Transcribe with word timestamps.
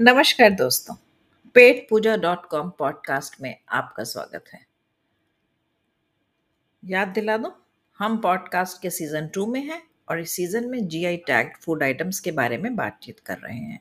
नमस्कार 0.00 0.50
दोस्तों 0.50 0.94
Pet 1.54 1.86
Pooja 1.90 2.16
dot 2.16 2.46
com 2.46 2.70
podcast 2.70 3.40
में 3.40 3.58
आपका 3.68 4.04
स्वागत 4.04 4.44
है। 4.54 4.66
याद 6.84 7.08
दिला 7.08 7.36
दो, 7.36 7.64
हम 7.98 8.18
पॉडकास्ट 8.18 8.82
के 8.82 8.90
सीज़न 8.90 9.28
टू 9.28 9.46
में 9.46 9.60
हैं 9.60 9.82
और 10.08 10.20
इस 10.20 10.30
सीज़न 10.30 10.68
में 10.68 10.88
जीआई 10.88 11.16
टैग्ड 11.16 11.56
फ़ूड 11.56 11.82
आइटम्स 11.82 12.20
के 12.20 12.30
बारे 12.30 12.58
में 12.58 12.76
बातचीत 12.76 13.20
कर 13.20 13.38
रहे 13.38 13.58
हैं। 13.58 13.80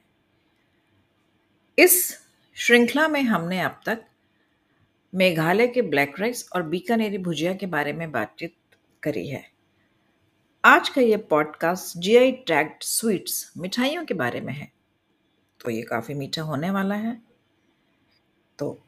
इस 1.79 2.19
श्रृंखला 2.55 3.07
में 3.07 3.21
हमने 3.21 3.61
अब 3.61 3.81
तक 3.85 4.05
मेघालय 5.15 5.67
के 5.67 5.81
ब्लैक 5.81 6.19
राइस 6.19 6.49
और 6.55 6.63
बीकानेरी 6.63 7.17
भुजिया 7.17 7.53
के 7.53 7.65
बारे 7.65 7.93
में 7.93 8.11
बातचीत 8.11 8.55
करी 9.03 9.27
है। 9.27 9.51
आज 10.65 10.89
का 10.89 11.01
ये 11.01 11.17
पॉडकास्ट 11.17 11.97
जीआई 11.97 12.31
टैग्ड 12.31 12.83
स्वीट्स 12.83 13.53
मिठाइयों 13.57 14.05
के 14.05 14.13
बारे 14.13 14.41
में 14.41 14.53
है। 14.53 14.82
तो 15.65 15.71
ये 15.71 15.81
काफ़ी 15.81 16.13
मीठा 16.13 16.41
होने 16.41 16.69
वाला 16.69 16.95
है। 16.95 17.21
तो 18.59 18.81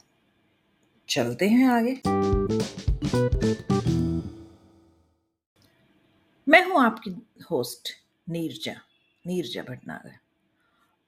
चलते 1.09 1.49
हैं 1.49 1.67
आगे। 1.67 2.01
मैं 6.47 6.65
हूँ 6.65 6.81
आपकी 6.81 7.27
होस्ट 7.51 7.89
नीरजा 8.29 8.75
नीरजा 9.27 9.61
भटनागर। 9.61 10.15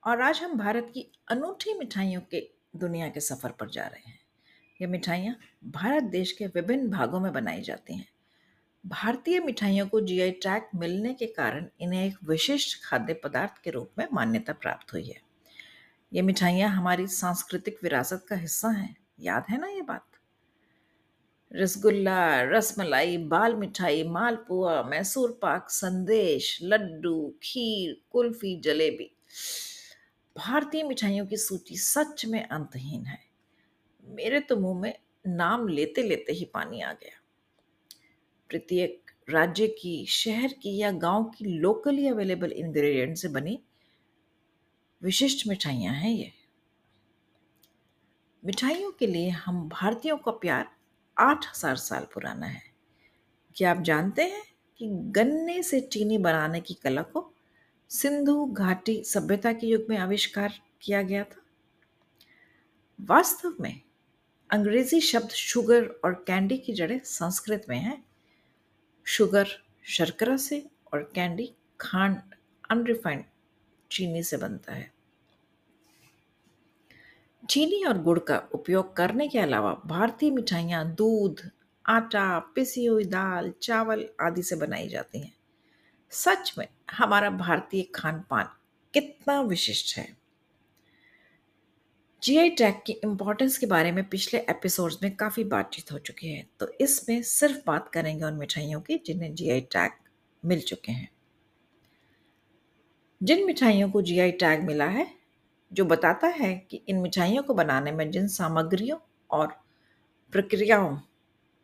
और 0.05 0.21
आज 0.21 0.40
हम 0.40 0.57
भारत 0.57 0.91
की 0.93 1.12
अनूठी 1.31 1.73
मिठाइयों 1.73 2.21
के, 2.21 2.49
दुनिया 2.76 3.09
के 3.09 3.20
सफ़र 3.20 3.52
पर 3.52 3.70
जा 3.70 3.88
रहे 3.88 4.09
हैं। 4.09 4.20
ये 4.81 4.88
मिठाइयाँ 4.88 5.35
भारत 5.65 6.04
देश 6.04 6.31
के 6.31 6.48
विभिन्न 6.48 6.90
भागों 6.90 7.20
में 7.20 7.34
बनाई 7.34 7.62
जाती 7.62 7.95
हैं। 7.95 8.07
भारतीय 8.85 9.40
मिठाइयों 9.40 9.88
को 9.88 10.02
जीआई 10.02 10.31
टैग 10.31 10.63
मिलने 10.76 11.13
के 11.13 11.26
कारण 11.26 11.68
इन्हें 11.79 12.05
एक 12.05 12.18
विशिष्ट 12.23 12.84
खाद्य 12.84 13.13
पदार्थ 13.13 13.63
के 13.63 13.70
रूप 13.70 13.91
में 13.98 14.07
मान्यता 14.13 14.54
प्राप्त 14.54 14.93
हुई 14.93 15.05
है। 15.05 15.27
ये 16.13 16.21
मिठाइयाँ 16.21 16.70
हमारी 16.70 17.07
सांस्कृतिक 17.07 17.79
विरासत 17.84 18.25
का 18.29 18.35
हिस्सा 18.35 18.70
हैं। 18.70 18.98
याद 19.20 19.45
है 19.49 19.59
ना 19.59 19.67
ये 19.67 19.81
बात? 19.81 20.05
रसगुल्ला, 21.54 22.41
रसमलाई, 22.41 23.18
बाल 23.18 23.55
मिठाई, 23.55 24.04
मालपुआ, 24.04 24.84
मैसूर 24.84 25.40
पाक, 25.41 25.70
संदेश, 25.70 26.59
लड्डू, 26.63 27.35
खीर, 27.43 28.01
कुल्फी, 28.12 28.59
जलेबी। 28.59 29.12
भारतीय 30.37 30.84
मिठाइयों 30.84 31.27
की 31.27 31.37
सूची 31.37 31.77
सच 31.77 32.26
में 32.26 32.48
अंतहीन 32.48 33.05
है। 33.05 33.20
मेरे 34.05 34.39
तो 34.39 34.55
मुँह 34.55 34.79
में 34.79 34.99
नाम 35.27 35.67
लेते 35.67 36.04
लेते 36.04 36.34
ही 36.34 36.45
पानी 36.45 36.82
आ 36.82 36.93
गया। 36.93 37.21
प्रत्येक 38.49 39.12
राज्य 39.29 39.67
की, 39.67 40.05
शहर 40.05 40.48
की 40.48 40.77
या 40.77 40.91
गाँव 40.91 41.23
की 41.23 41.45
लोकली 41.45 42.07
अवेलेबल 42.07 42.51
इंग्रेडिएंट 42.51 43.17
से 43.17 43.27
बनी 43.27 43.60
विशिष्ट 45.01 45.48
मिठाइयाँ 45.48 45.93
हैं 45.93 46.09
ये। 46.09 46.31
मिठाइयों 48.43 48.91
के 48.91 49.07
लिए 49.07 49.29
हम 49.29 49.67
भारतीयों 49.70 50.17
का 50.17 50.31
प्यार 50.31 50.67
आठ 51.17 51.45
हज़ार 51.45 51.76
साल 51.76 52.07
पुराना 52.13 52.45
है। 52.45 52.62
क्या 53.55 53.71
आप 53.71 53.81
जानते 53.81 54.23
हैं 54.23 54.43
कि 54.79 54.87
गन्ने 55.12 55.62
से 55.63 55.79
चीनी 55.81 56.17
बनाने 56.17 56.62
की 56.62 56.73
कला 56.73 57.01
को 57.01 57.31
सिंधु 57.91 58.45
घाटी 58.48 59.01
सभ्यता 59.04 59.54
के 59.54 59.67
युग 59.67 59.85
में 59.89 59.98
आविष्कार 59.98 60.54
किया 60.81 61.01
गया 61.01 61.23
था? 61.23 61.41
वास्तव 62.99 63.55
में 63.59 63.82
अंग्रेज़ी 64.50 65.00
शब्द 65.01 65.29
शुगर 65.29 65.85
और 66.06 66.13
कैंडी 66.28 66.57
की 66.57 66.73
जड़ें 66.73 67.00
संस्कृत 67.03 67.66
में 67.69 67.78
हैं। 67.78 68.03
शुगर 69.06 69.47
शर्करा 69.88 70.38
से 70.38 70.66
और 70.94 71.11
कैंडी 71.16 71.51
खांड, 71.79 72.17
अनरिफाइंड 72.69 73.23
चीनी 73.91 74.24
से 74.24 74.38
बनता 74.38 74.74
है। 74.74 74.91
चीनी 77.44 77.84
और 77.84 78.02
गुड़ 78.03 78.19
का 78.19 78.38
उपयोग 78.53 78.96
करने 78.96 79.28
के 79.28 79.40
अलावा 79.40 79.74
भारतीय 79.85 80.31
मिठाइयाँ 80.31 80.85
दूध, 80.96 81.41
आटा, 81.85 82.40
पिसी 82.56 82.85
हुई 82.85 83.06
दाल, 83.06 83.53
चावल 83.62 84.06
आदि 84.22 84.44
से 84.44 84.56
बनाई 84.56 84.88
जाती 84.88 85.19
हैं। 85.19 85.34
सच 86.11 86.53
में 86.57 86.67
हमारा 86.91 87.29
भारतीय 87.29 87.84
खान 87.95 88.23
पान 88.29 88.50
कितना 88.94 89.41
विशिष्ट 89.41 89.97
है। 89.97 90.07
जीआई 92.23 92.50
टैग 92.50 92.75
की 92.85 92.94
इम्पोर्टेंस 92.94 93.57
के 93.57 93.66
बारे 93.66 93.91
में 93.91 94.03
पिछले 94.09 94.40
एपिसोड्स 94.40 94.97
में 95.03 95.16
काफ़ी 95.16 95.44
बातचीत 95.44 95.91
हो 95.91 95.97
चुकी 96.00 96.28
है 96.28 96.45
तो 96.59 96.67
इसमें 96.81 97.22
सिर्फ़ 97.23 97.57
बात 97.67 97.90
करेंगे 97.90 98.25
उन 98.25 98.34
मिठाइयों 98.34 98.81
की 98.81 98.97
जिन्हें 98.97 99.34
जीआई 99.35 99.61
टैग 99.61 99.91
मिल 100.44 100.61
चुके 100.61 100.91
हैं। 100.91 101.09
जिन 103.22 103.45
मिठाइयों 103.45 103.89
को 103.91 104.01
जीआई 104.01 104.31
टैग 104.31 104.63
मिला 104.63 104.85
है, 104.85 105.07
जो 105.72 105.85
बताता 105.85 106.28
है 106.28 106.53
कि 106.72 106.81
इन 106.89 106.97
मिठाइयों 106.97 107.44
को 107.44 107.53
बनाने 107.53 107.91
में 107.91 108.09
जिन 108.11 108.28
सामग्रियों 108.28 108.97
और 109.29 109.47
प्रक्रियाओं 110.33 110.97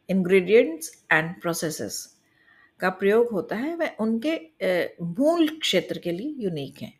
इंग्रेडिएंट्स 0.09 0.91
एंड 1.11 1.41
प्रोसेसेस 1.41 2.17
का 2.79 2.89
प्रयोग 2.89 3.29
होता 3.31 3.55
है, 3.55 3.75
वह 3.75 3.95
उनके 3.99 4.35
मूल 5.01 5.47
क्षेत्र 5.59 5.99
के 5.99 6.11
लिए 6.11 6.33
यूनिक 6.43 6.81
हैं। 6.81 6.93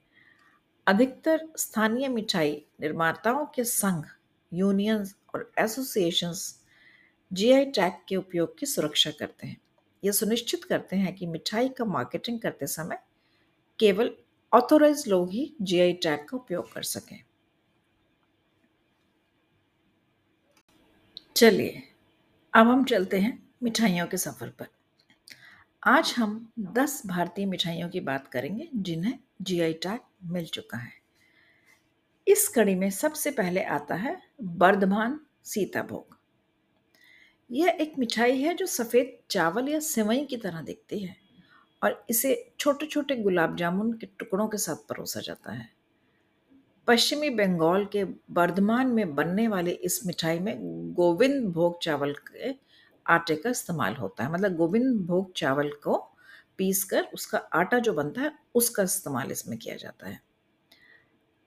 अधिकतर 0.88 1.48
स्थानीय 1.58 2.08
मिठाई 2.08 2.52
निर्माताओं 2.82 3.46
के 3.46 3.64
संघ 3.64 4.04
यूनियंस 4.52 5.16
और 5.36 5.52
एसोसिएशंस 5.60 6.60
जीआई 7.32 7.66
टैग 7.66 7.94
के 8.08 8.16
उपयोग 8.16 8.58
की 8.60 8.66
सुरक्षा 8.66 9.12
करते 9.12 9.48
हैं। 9.48 9.58
ये 10.04 10.12
सुनिश्चित 10.12 10.64
करते 10.64 10.96
हैं 10.96 11.16
कि 11.16 11.26
मिठाई 11.26 11.70
का 11.70 11.86
मार्केटिंग 11.86 12.40
करते 12.40 12.68
समय 12.68 13.00
केवल 13.80 14.16
ऑथोराइज 14.54 15.08
लोग 15.08 15.32
ही 15.32 15.56
जीआई 15.62 15.94
टैग 15.94 16.26
का 16.26 16.38
उपयोग 16.38 16.74
कर 16.74 16.84
सकें। 16.84 17.24
चलिए, 21.36 21.84
अब 22.54 22.68
हम 22.68 22.84
चलते 22.84 23.20
हैं 23.20 23.50
मिठाइयों 23.64 24.08
के 24.08 24.18
सफ़र 24.18 24.50
पर। 24.50 24.68
आज 25.84 26.14
हम 26.18 26.52
10 26.60 27.02
भारतीय 27.06 27.46
मिठाइयों 27.46 27.90
की 27.90 28.00
बात 28.00 28.28
करेंगे, 28.28 28.70
जिन्हें 28.76 29.20
जीआई 29.42 29.74
टैग 29.74 30.00
मिल 30.24 30.46
चुका 30.46 30.78
है। 30.78 30.94
इस 32.28 32.48
कड़ी 32.48 32.76
में 32.76 32.90
सबसे 32.90 33.32
पहले 33.32 33.64
आता 33.64 33.96
है 33.96 34.22
बर्धमान 34.44 35.20
सीताभोग। 35.44 36.18
यह 37.52 37.78
एक 37.82 37.94
मिठाई 38.00 38.42
है 38.42 38.54
जो 38.54 38.66
सफ़ेद 38.66 39.20
चावल 39.30 39.70
या 39.70 39.80
सेवई 39.80 40.26
की 40.26 40.38
तरह 40.38 40.62
दिखती 40.62 41.00
है। 41.00 41.23
और 41.84 42.06
इसे 42.10 42.54
छोटे 42.60 42.86
छोटे 42.86 43.16
गुलाब 43.16 43.56
जामुन 43.56 43.94
के 43.94 44.08
टुकड़ों 44.20 44.48
के 44.48 44.58
साथ 44.58 44.76
परोसा 44.76 45.20
जाता 45.20 45.52
है। 45.52 45.70
पश्चिमी 46.88 47.30
बंगाल 47.30 47.86
के 47.86 48.04
बर्धमान 48.32 48.88
में 48.88 49.16
बनने 49.16 49.48
वाले 49.48 49.72
इस 49.72 50.06
मिठाई 50.06 50.40
में 50.40 50.58
गोविंद 50.94 51.52
भोग 51.54 51.82
चावल 51.82 52.14
के 52.14 52.56
आटे 53.06 53.36
का 53.36 53.50
इस्तेमाल 53.50 53.96
होता 53.96 54.24
है। 54.24 54.32
मतलब 54.32 54.56
गोविंद 54.56 55.06
भोग 55.06 55.34
चावल 55.34 55.70
को 55.70 55.98
पीस 56.58 56.84
कर 56.84 57.08
उसका 57.14 57.38
आटा 57.38 57.80
जो 57.80 57.94
बनता 57.94 58.22
है, 58.22 58.32
उसका 58.56 58.84
इस्तेमाल 58.84 59.32
इसमें 59.32 59.58
किया 59.60 59.76
जाता 59.76 60.10
है। 60.10 60.22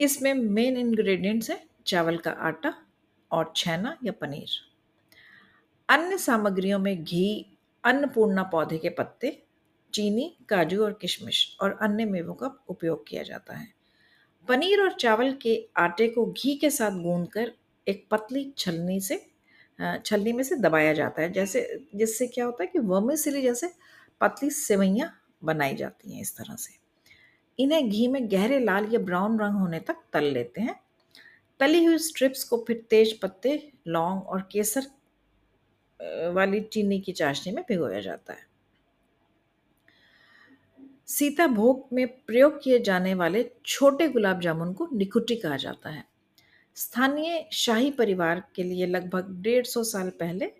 इसमें 0.00 0.34
मेन 0.34 0.76
इंग्रेडिएंट्स 0.76 1.50
है 1.50 1.66
चावल 1.86 2.16
का 2.16 2.30
आटा 2.30 2.74
और 3.30 3.52
छेना 3.56 3.96
या 4.04 4.12
पनीर। 4.12 4.48
अन्य 5.88 6.18
सामग्रियों 6.18 6.78
में 6.78 7.04
घी, 7.04 7.58
अन्नपूर्णा 7.84 8.42
पौधे 8.42 8.78
के 8.78 8.88
पत्ते 8.88 9.45
चीनी, 9.96 10.36
काजू 10.48 10.84
और 10.84 10.98
किशमिश 11.00 11.56
और 11.60 11.78
अन्य 11.82 12.04
मेवों 12.04 12.34
का 12.34 12.64
उपयोग 12.68 13.08
किया 13.08 13.22
जाता 13.22 13.56
है। 13.56 13.68
पनीर 14.48 14.80
और 14.80 14.92
चावल 14.92 15.32
के 15.32 15.68
आटे 15.76 16.08
को 16.08 16.26
घी 16.26 16.54
के 16.54 16.70
साथ 16.70 16.90
गूंद 16.90 17.28
कर 17.28 17.52
एक 17.88 18.06
पतली 18.10 18.52
छलनी 18.58 19.00
से 19.00 19.26
छलनी 20.04 20.32
में 20.32 20.42
से 20.44 20.56
दबाया 20.56 20.92
जाता 20.92 21.22
है। 21.22 21.32
जैसे, 21.32 21.86
जिससे 21.94 22.26
क्या 22.26 22.44
होता 22.44 22.62
है 22.62 22.66
कि 22.66 22.78
वर्मिसिली 22.78 23.42
जैसे 23.42 23.70
पतली 24.20 24.50
सेवैयाँ 24.50 25.22
बनाई 25.44 25.74
जाती 25.74 26.14
हैं 26.14 26.20
इस 26.20 26.36
तरह 26.36 26.56
से। 26.56 26.74
इन्हें 27.58 27.90
घी 27.90 28.08
में 28.08 28.30
गहरे 28.30 28.58
लाल 28.58 28.88
या 28.92 28.98
ब्राउन 28.98 29.40
रंग 29.40 29.54
होने 29.54 29.80
तक 29.80 29.96
तल 30.12 30.24
लेते 30.24 30.60
हैं। 30.60 30.80
तली 31.60 31.84
हुई 31.84 31.98
स्ट्रिप्स 31.98 32.44
को 32.44 32.64
फिर 32.68 32.86
तेज 32.90 33.20
पत्ते, 33.20 33.72
लौंग 33.86 34.22
और 34.22 34.48
केसर 34.52 34.86
वाली 36.32 36.60
चीनी 36.60 37.00
की 37.00 37.12
चाशनी 37.12 37.52
में 37.52 37.64
भिगोया 37.68 38.00
जाता 38.00 38.32
है। 38.32 38.55
सीता 41.08 41.46
भोग 41.46 41.86
में 41.92 42.06
प्रयोग 42.08 42.62
किए 42.62 42.78
जाने 42.78 43.14
वाले 43.14 43.44
छोटे 43.66 44.08
गुलाब 44.08 44.40
जामुन 44.40 44.72
को 44.72 44.88
निकुटी 44.92 45.36
कहा 45.36 45.56
जाता 45.56 45.90
है। 45.90 46.04
स्थानीय 46.76 47.48
शाही 47.52 47.90
परिवार 47.90 48.42
के 48.54 48.62
लिए 48.62 48.86
लगभग 48.86 49.30
डेढ़ 49.42 49.66
सौ 49.66 49.82
साल 49.84 50.10
पहले 50.20 50.50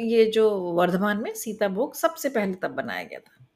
ये 0.00 0.24
जो 0.26 0.48
वर्धमान 0.72 1.22
में 1.22 1.32
सीता 1.34 1.68
भोग 1.68 1.94
सबसे 1.94 2.28
पहले 2.28 2.54
तब 2.54 2.70
बनाया 2.70 3.04
गया 3.04 3.18
था। 3.18 3.46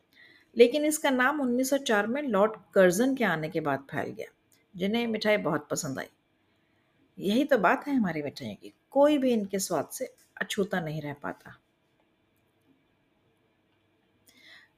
लेकिन 0.57 0.85
इसका 0.85 1.11
नाम 1.11 1.41
1904 1.41 2.07
में 2.07 2.23
लॉर्ड 2.23 2.53
कर्जन 2.75 3.15
के 3.15 3.25
आने 3.25 3.49
के 3.49 3.61
बाद 3.61 3.87
फैल 3.91 4.11
गया, 4.11 4.29
जिन्हें 4.75 5.07
मिठाई 5.07 5.37
बहुत 5.37 5.69
पसंद 5.71 5.99
आई। 5.99 6.07
यही 7.19 7.45
तो 7.45 7.59
बात 7.59 7.87
है 7.87 7.97
हमारी 7.97 8.23
मिठाइयों 8.23 8.55
की, 8.55 8.73
कोई 8.91 9.19
भी 9.19 9.33
इनके 9.33 9.59
स्वाद 9.59 9.89
से 9.93 10.13
अछूता 10.41 10.81
नहीं 10.81 11.03
रह 11.03 11.15
पाता। 11.23 11.57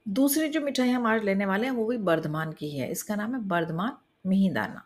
दूसरी 0.09 0.47
जो 0.49 0.61
मिठाई 0.61 0.89
हम 0.89 1.05
आज 1.07 1.23
लेने 1.23 1.45
वाले 1.45 1.67
हैं, 1.67 1.73
वो 1.73 1.85
भी 1.85 1.97
बर्धमान 1.97 2.51
की 2.51 2.69
है। 2.77 2.91
इसका 2.91 3.15
नाम 3.15 3.35
है 3.35 3.41
बर्धमान 3.41 3.97
मिहिदाना। 4.25 4.85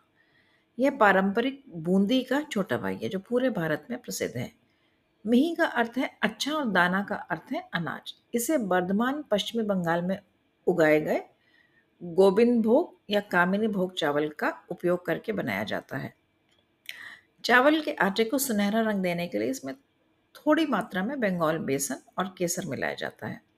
यह 0.78 0.90
पारंपरिक 0.90 1.62
बूंदी 1.74 2.22
का 2.22 2.40
छोटा 2.42 2.76
भाई 2.76 2.96
है, 2.96 3.08
जो 3.08 3.18
पूरे 3.18 3.50
भारत 3.50 3.86
में 3.90 3.98
प्रसिद्ध 4.00 4.36
है। 4.36 4.52
मिही 5.26 5.54
का 5.54 5.64
अर्थ 5.64 5.92
है 5.98 6.18
अच्छा 6.22 6.52
और 6.52 6.70
दाना 6.70 7.02
का 7.02 7.14
अर्थ 7.14 7.52
है 7.52 7.68
अनाज। 7.74 8.14
इसे 8.34 8.56
वर्धमान 8.56 9.24
पश्चिमी 9.30 9.64
बंगाल 9.64 10.02
में 10.02 10.18
उगाए 10.66 11.00
गए 11.00 11.22
गोविंद 12.02 12.62
भोग 12.64 12.96
या 13.10 13.20
कामिनी 13.20 13.68
भोग 13.68 13.94
चावल 13.94 14.28
का 14.28 14.52
उपयोग 14.70 15.06
करके 15.06 15.32
बनाया 15.32 15.64
जाता 15.64 15.96
है। 15.96 16.14
चावल 17.44 17.80
के 17.80 17.92
आटे 17.92 18.24
को 18.24 18.38
सुनहरा 18.38 18.80
रंग 18.80 19.02
देने 19.02 19.26
के 19.26 19.38
लिए 19.38 19.50
इसमें 19.50 19.74
थोड़ी 20.34 20.66
मात्रा 20.66 21.04
में 21.04 21.20
बंगाल, 21.20 21.58
बेसन 21.58 21.96
और 22.18 22.34
केसर 22.38 22.66
मिलाया 22.66 22.94
जाता 22.94 23.26
है। 23.26 23.53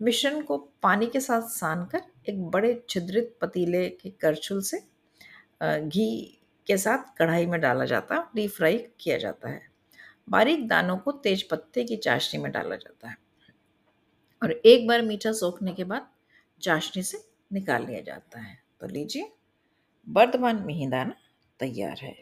मिश्रण 0.00 0.40
को 0.42 0.56
पानी 0.82 1.06
के 1.06 1.20
साथ 1.20 1.48
सान 1.50 1.84
कर 1.84 2.02
एक 2.28 2.42
बड़े 2.50 2.82
छिद्रित 2.90 3.36
पतीले 3.40 3.88
के 3.88 4.10
करछुल 4.10 4.60
से 4.62 4.78
घी 5.62 6.40
के 6.66 6.76
साथ 6.76 7.16
कढ़ाई 7.18 7.46
में 7.46 7.60
डाला 7.60 7.84
जाता 7.84 8.14
है 8.14 8.24
डीप 8.34 8.50
फ्राई 8.50 8.78
किया 9.00 9.16
जाता 9.18 9.48
है। 9.48 9.60
बारीक 10.28 10.66
दानों 10.68 10.96
को 10.96 11.12
तेज 11.14 11.42
पत्ते 11.42 11.84
की 11.84 11.96
चाशनी 11.96 12.40
में 12.40 12.50
डाला 12.52 12.76
जाता 12.76 13.08
है। 13.08 13.16
और 14.42 14.52
एक 14.52 14.86
बार 14.88 15.02
मीठा 15.02 15.32
सोखने 15.32 15.72
के 15.72 15.84
बाद 15.84 16.08
चाशनी 16.60 17.02
से 17.02 17.22
निकाल 17.52 17.86
लिया 17.86 18.00
जाता 18.00 18.40
है। 18.40 18.58
तो 18.80 18.86
लीजिए 18.86 19.32
वर्धमान 20.06 20.62
मिहिदाना 20.66 21.14
तैयार 21.60 21.98
है। 22.02 22.14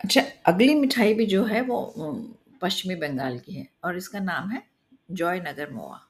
अच्छा 0.00 0.22
अगली 0.46 0.74
मिठाई 0.74 1.14
भी 1.14 1.26
जो 1.26 1.44
है 1.44 1.60
वो 1.62 1.82
पश्चिमी 2.62 2.94
बंगाल 2.96 3.38
की 3.38 3.54
है 3.54 3.66
और 3.84 3.96
इसका 3.96 4.18
नाम 4.20 4.50
है 4.50 4.62
जॉय 5.10 5.40
नगर 5.40 5.70
मोआ। 5.70 6.00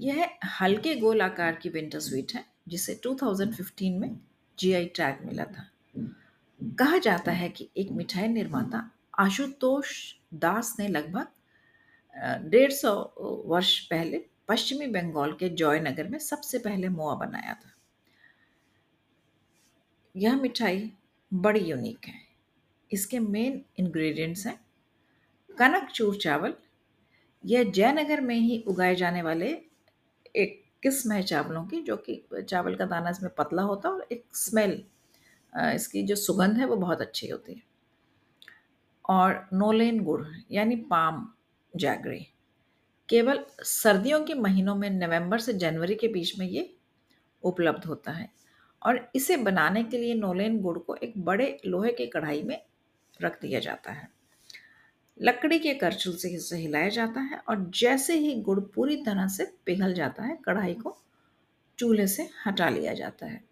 यह 0.00 0.28
हल्के 0.60 0.94
गोल 0.94 1.22
आकार 1.22 1.54
की 1.54 1.68
विंटर 1.68 2.00
स्वीट 2.00 2.32
है, 2.34 2.44
जिसे 2.68 3.00
2015 3.06 3.98
में 4.00 4.18
जीआई 4.58 4.86
टैग 4.86 5.24
मिला 5.26 5.44
था। 5.44 5.68
कहा 6.78 6.98
जाता 6.98 7.32
है 7.32 7.48
कि 7.48 7.68
एक 7.76 7.90
मिठाई 7.90 8.28
निर्माता 8.28 8.90
आशुतोष 9.18 9.92
दास 10.34 10.74
ने 10.78 10.88
लगभग 10.88 12.48
डेढ़ 12.50 12.72
सौ 12.72 12.92
वर्ष 13.46 13.78
पहले 13.80 14.24
पश्चिमी 14.48 14.86
बंगाल 14.86 15.32
के 15.32 15.48
जॉयनगर 15.48 16.08
में 16.08 16.18
सबसे 16.18 16.58
पहले 16.58 16.88
मोआ 16.88 17.14
बनाया 17.14 17.54
था। 17.54 17.72
यह 20.16 20.40
मिठाई 20.40 20.92
बड़ी 21.32 21.60
यूनिक 21.60 22.06
है। 22.06 22.14
इसके 22.90 23.18
मेन 23.18 23.62
इंग्रेडिएंट्स 23.78 24.46
हैं 24.46 24.58
कनक 25.50 25.90
चूर 25.90 26.16
चावल। 26.16 26.54
यह 27.44 27.70
जयनगर 27.70 28.20
में 28.20 28.36
ही 28.36 28.62
उगाए 28.68 28.94
जाने 28.94 29.22
वाले 29.22 29.69
एक 30.34 30.62
किस्म 30.82 31.12
है 31.12 31.22
चावलों 31.22 31.64
की, 31.64 31.80
जो 31.82 31.96
कि 31.98 32.22
चावल 32.40 32.74
का 32.74 32.84
दाना 32.86 33.10
इसमें 33.10 33.30
पतला 33.38 33.62
होता 33.62 33.88
है 33.88 33.94
और 33.94 34.06
एक 34.12 34.24
स्मेल 34.34 34.82
इसकी 35.52 36.02
जो 36.02 36.14
सुगंध 36.16 36.58
है 36.58 36.66
वो 36.66 36.76
बहुत 36.76 37.00
अच्छी 37.00 37.28
होती 37.28 37.54
है। 37.54 37.62
और 39.04 39.48
नोलेन 39.54 40.02
गुड़, 40.04 40.24
यानी 40.52 40.76
पाम, 40.76 41.26
जैगरी। 41.74 42.26
केवल 43.08 43.44
सर्दियों 43.64 44.24
के 44.24 44.34
महीनों 44.34 44.74
में 44.74 44.88
नवंबर 44.90 45.38
से 45.38 45.52
जनवरी 45.54 45.94
के 45.94 46.08
बीच 46.08 46.38
में 46.38 46.46
ये 46.46 46.72
उपलब्ध 47.42 47.84
होता 47.84 48.12
है 48.12 48.28
और 48.82 49.10
इसे 49.14 49.36
बनाने 49.38 49.82
के 49.84 49.98
लिए 49.98 50.14
नोलेन 50.14 50.60
गुड़ 50.60 50.78
को 50.78 50.94
एक 50.94 51.12
बड़े 51.18 51.56
लोहे 51.66 51.92
के 51.92 52.06
कढ़ाई 52.06 52.42
में 52.42 52.60
रख 53.20 53.40
दिया 53.42 53.60
जाता 53.60 53.92
है। 53.92 54.08
लकड़ी 55.20 55.58
के 55.58 55.74
करछुल 55.74 56.14
से 56.16 56.28
इसे 56.30 56.56
हिलाया 56.56 56.88
जाता 56.88 57.20
है 57.20 57.38
और 57.48 57.70
जैसे 57.74 58.14
ही 58.16 58.34
गुड़ 58.42 58.58
पूरी 58.74 58.96
तरह 59.04 59.26
से 59.28 59.44
पिघल 59.66 59.94
जाता 59.94 60.24
है, 60.24 60.38
कढ़ाई 60.44 60.74
को 60.74 60.96
चूल्हे 61.78 62.06
से 62.06 62.28
हटा 62.46 62.68
लिया 62.68 62.94
जाता 62.94 63.26
है। 63.26 63.42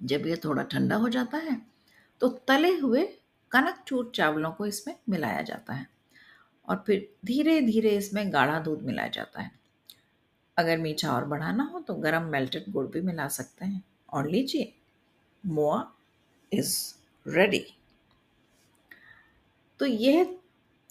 जब 0.00 0.26
यह 0.26 0.36
थोड़ा 0.44 0.62
ठंडा 0.62 0.96
हो 0.96 1.08
जाता 1.08 1.38
है 1.38 1.60
तो 2.20 2.28
तले 2.48 2.76
हुए 2.78 3.04
कनक 3.52 3.82
चूर 3.86 4.10
चावलों 4.14 4.50
को 4.52 4.66
इसमें 4.66 4.94
मिलाया 5.08 5.42
जाता 5.42 5.74
है 5.74 5.86
और 6.68 6.82
फिर 6.86 7.08
धीरे 7.26 7.60
धीरे 7.62 7.90
इसमें 7.90 8.32
गाढ़ा 8.32 8.58
दूध 8.60 8.82
मिलाया 8.82 9.08
जाता 9.08 9.40
है। 9.40 9.50
अगर 10.56 10.78
मीठा 10.78 11.12
और 11.12 11.24
बढ़ाना 11.24 11.64
हो 11.64 11.80
तो 11.80 11.94
गरम 11.96 12.22
मेल्टेड 12.26 12.64
गुड़ 12.68 12.86
भी 12.86 13.00
मिला 13.00 13.28
सकते 13.30 13.64
हैं। 13.64 13.82
और 14.12 14.28
लीजिए, 14.28 14.72
मोआ 15.44 15.82
इज़ 16.52 16.76
रेडी 17.26 17.64
तो 19.80 19.86
यह 19.86 20.38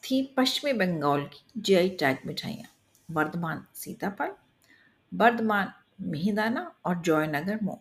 थी 0.04 0.34
पश्चिमी 0.38 0.74
बंगाल 0.74 1.26
की 1.26 1.62
जीआई 1.62 1.90
टैग 1.90 2.18
मिठाइयाँ, 2.26 2.70
वर्धमान 3.12 3.66
सीताफल, 3.76 4.32
वर्धमान 5.14 5.74
मिहिदाना 6.02 6.76
और 6.86 6.96
जॉयनगर 7.02 7.60
मोम। 7.64 7.78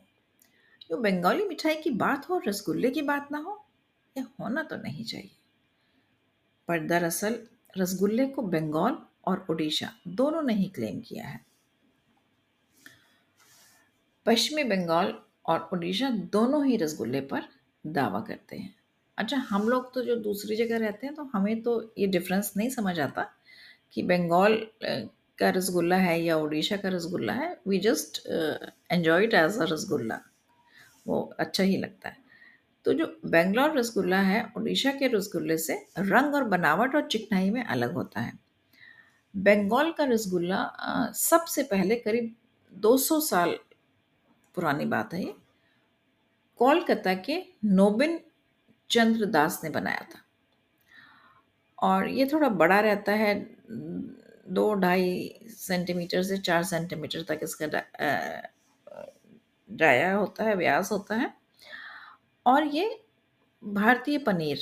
जो 0.91 0.97
बंगाली 0.97 1.45
मिठाई 1.45 1.77
की 1.77 1.91
बात 1.91 2.29
हो, 2.29 2.43
रसगुल्ले 2.49 2.91
की 2.91 3.03
बात 3.03 3.33
ना 3.33 3.39
हो, 3.39 3.67
यह 4.19 4.27
होना 4.41 4.63
तो 4.63 4.77
नहीं 4.77 5.05
चाहिए। 5.05 5.37
पर 6.69 6.87
दरअसल 6.87 7.49
रसगुल्ले 7.79 8.27
को 8.27 8.43
बंगाल 8.43 8.99
और 9.25 9.47
उड़ीसा 9.51 9.93
दोनों 10.09 10.43
ने 10.43 10.55
ही 10.55 10.65
क्लेम 10.65 11.01
किया 11.01 11.27
है। 11.27 11.47
पश्चिमी 14.27 14.65
बंगाल 14.65 15.23
और 15.47 15.71
उड़ीसा 15.73 16.11
दोनों 16.11 16.67
ही 16.67 16.77
रसगुल्ले 16.77 17.21
पर 17.21 17.43
दावा 17.87 18.21
करते 18.21 18.57
हैं। 18.57 18.75
अच्छा 19.19 19.37
हम 19.49 19.69
लोग 19.69 19.93
तो 19.95 20.03
जो 20.03 20.17
दूसरी 20.17 20.57
जगह 20.57 20.79
रहते 20.79 21.07
हैं 21.07 21.15
तो 21.15 21.23
हमें 21.35 21.63
तो 21.63 21.73
ये 21.99 22.07
डिफरेंस 22.07 22.53
नहीं 22.57 22.69
समझ 22.71 22.99
आता 23.01 23.23
कि 23.95 24.03
बंगाल 24.03 24.57
का 25.39 25.51
रसगुल्ला 25.51 25.97
है 25.97 26.21
या 26.23 26.37
उड़ीसा 26.37 26.77
का 26.77 26.89
रसगुल्ला 26.89 27.33
है 27.33 27.57
we 27.69 27.79
just 27.79 28.27
enjoy 28.27 29.25
it 29.25 29.35
as 29.35 29.59
a 29.59 29.65
rasgulla. 29.73 30.21
वो 31.07 31.21
अच्छा 31.41 31.65
ही 31.65 31.77
लगता 31.77 32.09
है। 32.09 32.17
तो 32.87 32.93
जो 32.93 33.07
बेंगलोर 33.27 33.79
रसगुल्ला 33.79 34.21
है 34.21 34.43
उड़ीसा 34.57 34.93
के 34.93 35.07
रसगुल्ले 35.09 35.57
से 35.59 35.75
रंग 35.99 36.35
और 36.35 36.45
बनावट 36.47 36.95
और 36.95 37.07
चिकनाई 37.09 37.51
में 37.51 37.63
अलग 37.65 37.95
होता 37.95 38.21
है। 38.21 38.33
बंगाल 39.35 39.93
का 39.93 40.05
रसगुल्ला 40.05 41.13
सबसे 41.17 41.63
पहले 41.63 41.97
करीब 41.97 42.35
200 42.73 43.21
साल 43.21 43.59
पुरानी 44.55 44.85
बात 44.87 45.15
है 45.15 45.25
ये। 45.25 45.35
कोलकाता 46.61 47.15
के 47.21 47.43
नोबिन 47.65 48.19
चंद्रदास 48.91 49.61
ने 49.65 49.71
बनाया 49.71 50.07
था। 50.15 50.23
और 51.79 52.09
ये 52.09 52.27
थोड़ा 52.27 52.49
बड़ा 52.51 52.81
रहता 52.81 53.13
है, 53.13 53.35
दो 54.49 54.73
ढाई 54.75 55.41
सेंटीमीटर 55.51 56.23
से 56.23 56.37
चार 56.39 56.63
सेंटीमीटर 56.65 57.23
तक 57.29 57.41
इसका 57.43 57.67
डाया 59.69 60.15
होता 60.15 60.45
है, 60.45 60.55
व्यास 60.55 60.93
होता 60.93 61.15
है। 61.15 61.33
और 62.47 62.67
ये 62.67 62.89
भारतीय 63.63 64.19
पनीर 64.19 64.59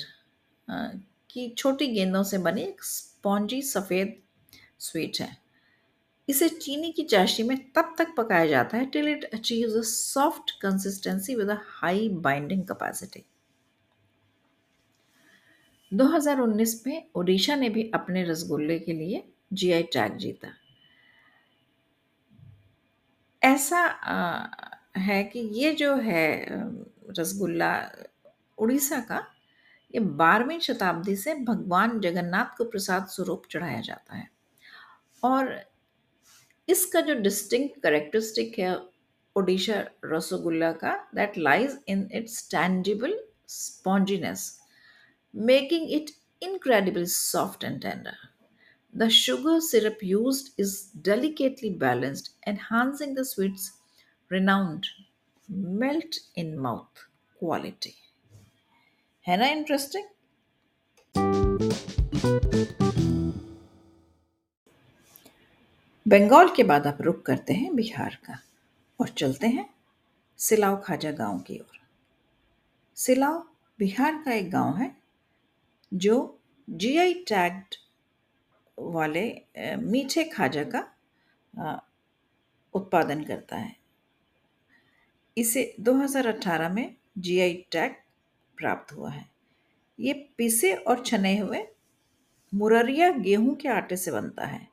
की 1.31 1.49
छोटी 1.49 1.87
गेंदों 1.87 2.23
से 2.23 2.39
बनी 2.39 2.63
एक 2.63 2.83
स्पॉन्जी 2.85 3.61
सफ़ेद 3.63 4.17
स्वीट 4.81 5.21
है। 5.21 5.37
इसे 6.29 6.49
चीनी 6.49 6.91
की 6.93 7.03
चाशनी 7.03 7.47
में 7.47 7.57
तब 7.73 7.95
तक 7.99 8.15
पकाया 8.17 8.47
जाता 8.47 8.77
है, 8.77 8.87
till 8.87 9.09
it 9.09 9.25
achieves 9.25 9.77
a 9.77 9.83
soft 9.83 10.51
consistency 10.61 11.35
with 11.35 11.51
a 11.51 11.59
high 11.63 12.09
binding 12.09 12.63
capacity. 12.63 13.25
2019 15.95 16.75
में 16.87 17.11
ओडिशा 17.17 17.57
ने 17.57 17.69
भी 17.69 17.91
अपने 17.95 18.25
रसगुल्ले 18.25 18.79
के 18.79 18.93
लिए 18.93 19.23
जीआई 19.53 19.83
टैग 19.83 20.17
जीता। 20.17 20.49
ऐसा 23.43 23.81
है 24.97 25.23
कि 25.25 25.41
ये 25.55 25.73
जो 25.73 25.95
है 25.97 26.47
रसगुल्ला 27.19 27.75
उड़ीसा 28.59 29.01
का, 29.01 29.19
ये 29.95 30.01
बारहवीं 30.01 30.59
शताब्दी 30.61 31.17
से 31.17 31.35
भगवान 31.35 32.01
जगन्नाथ 32.01 32.57
को 32.59 32.65
प्रसाद 32.65 33.07
स्वरूप 33.07 33.43
चढ़ाया 33.51 33.81
जाता 33.81 34.17
है। 34.17 34.29
और 35.23 35.55
इसका 36.69 37.01
जो 37.01 37.15
डिस्टिंक्ट 37.15 37.81
करेक्टरिस्टिक 37.83 38.59
है 38.59 38.77
ओडिशा 39.37 39.85
रसगुल्ला 40.05 40.73
का 40.73 40.95
that 41.15 41.39
lies 41.39 41.79
in 41.89 42.09
its 42.13 42.51
tangible 42.51 43.19
sponginess 43.49 44.61
making 45.35 45.91
it 45.91 46.13
incredibly 46.41 47.07
soft 47.07 47.65
and 47.65 47.83
tender. 47.83 48.15
The 48.95 49.11
sugar 49.11 49.61
syrup 49.61 50.03
used 50.03 50.51
is 50.57 50.91
delicately 51.03 51.71
balanced, 51.71 52.31
enhancing 52.47 53.15
the 53.15 53.25
sweet's 53.25 53.73
renowned 54.31 54.87
melt 55.49 56.21
in 56.37 56.57
mouth 56.59 57.07
quality. 57.39 57.95
है 59.29 59.37
ना 59.37 59.47
इंटरेस्टिंग 59.47 60.05
बंगाल 66.07 66.49
के 66.57 66.63
बाद 66.63 66.87
आप 66.87 66.99
रुक 67.03 67.23
करते 67.27 67.53
हैं 67.55 67.75
बिहार 67.77 68.19
का 68.27 68.39
और 69.01 69.09
चलते 69.09 69.47
हैं 69.47 69.69
सिलाव 70.39 70.77
खाजा 70.87 71.11
गाँव 71.11 71.39
की 71.39 71.59
ओर 71.59 71.81
सिलाव 72.97 73.43
बिहार 73.79 74.23
का 74.25 74.33
एक 74.33 74.51
गाँव 74.51 74.77
है 74.77 75.04
जो 75.95 76.41
जीआई 76.69 77.15
टैग्ड 77.29 77.75
वाले 78.79 79.25
मीठे 79.79 80.25
खाजा 80.25 80.65
का 80.65 80.81
उत्पादन 82.75 83.23
करता 83.25 83.57
है। 83.57 83.77
इसे 85.37 85.75
2018 85.81 86.69
में 86.69 86.95
जीआई 87.19 87.55
टैग 87.73 87.93
प्राप्त 88.59 88.93
हुआ 88.93 89.11
है। 89.11 89.25
ये 89.99 90.13
पिसे 90.39 90.75
और 90.75 91.05
छने 91.05 91.37
हुए 91.39 91.63
मुररिया 92.53 93.11
गेहूँ 93.11 93.55
के 93.57 93.69
आटे 93.69 93.97
से 93.97 94.11
बनता 94.11 94.47
है। 94.47 94.67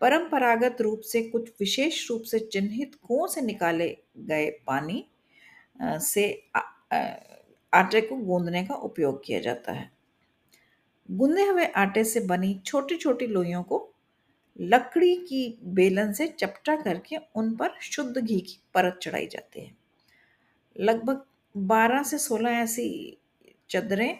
परंपरागत 0.00 0.80
रूप 0.80 1.00
से, 1.00 1.22
कुछ 1.22 1.50
विशेष 1.60 2.08
रूप 2.10 2.22
से 2.22 2.38
चिन्हित 2.42 2.94
कुओं 3.02 3.26
से 3.26 3.40
निकाले 3.40 3.88
गए 4.18 4.50
पानी 4.66 5.04
से 5.82 6.26
आटे 7.72 8.00
को 8.00 8.16
गूंदने 8.16 8.64
का 8.64 8.74
उपयोग 8.76 9.24
किया 9.24 9.40
जाता 9.40 9.72
है। 9.72 9.90
गूंदे 11.10 11.42
हुए 11.42 11.64
आटे 11.64 12.04
से 12.04 12.20
बनी 12.20 12.60
छोटी 12.66 12.96
छोटी 12.96 13.26
लोइयों 13.26 13.62
को 13.62 13.88
लकड़ी 14.60 15.16
की 15.16 15.58
बेलन 15.64 16.12
से 16.12 16.28
चपटा 16.28 16.76
करके 16.76 17.16
उन 17.16 17.56
पर 17.56 17.70
शुद्ध 17.82 18.18
घी 18.18 18.40
की 18.40 18.58
परत 18.74 18.98
चढ़ाई 19.02 19.26
जाती 19.26 19.60
है। 19.60 19.76
लगभग 20.80 21.24
12 21.56 22.02
से 22.02 22.18
16 22.18 22.50
ऐसी 22.50 23.18
चदरें 23.70 24.18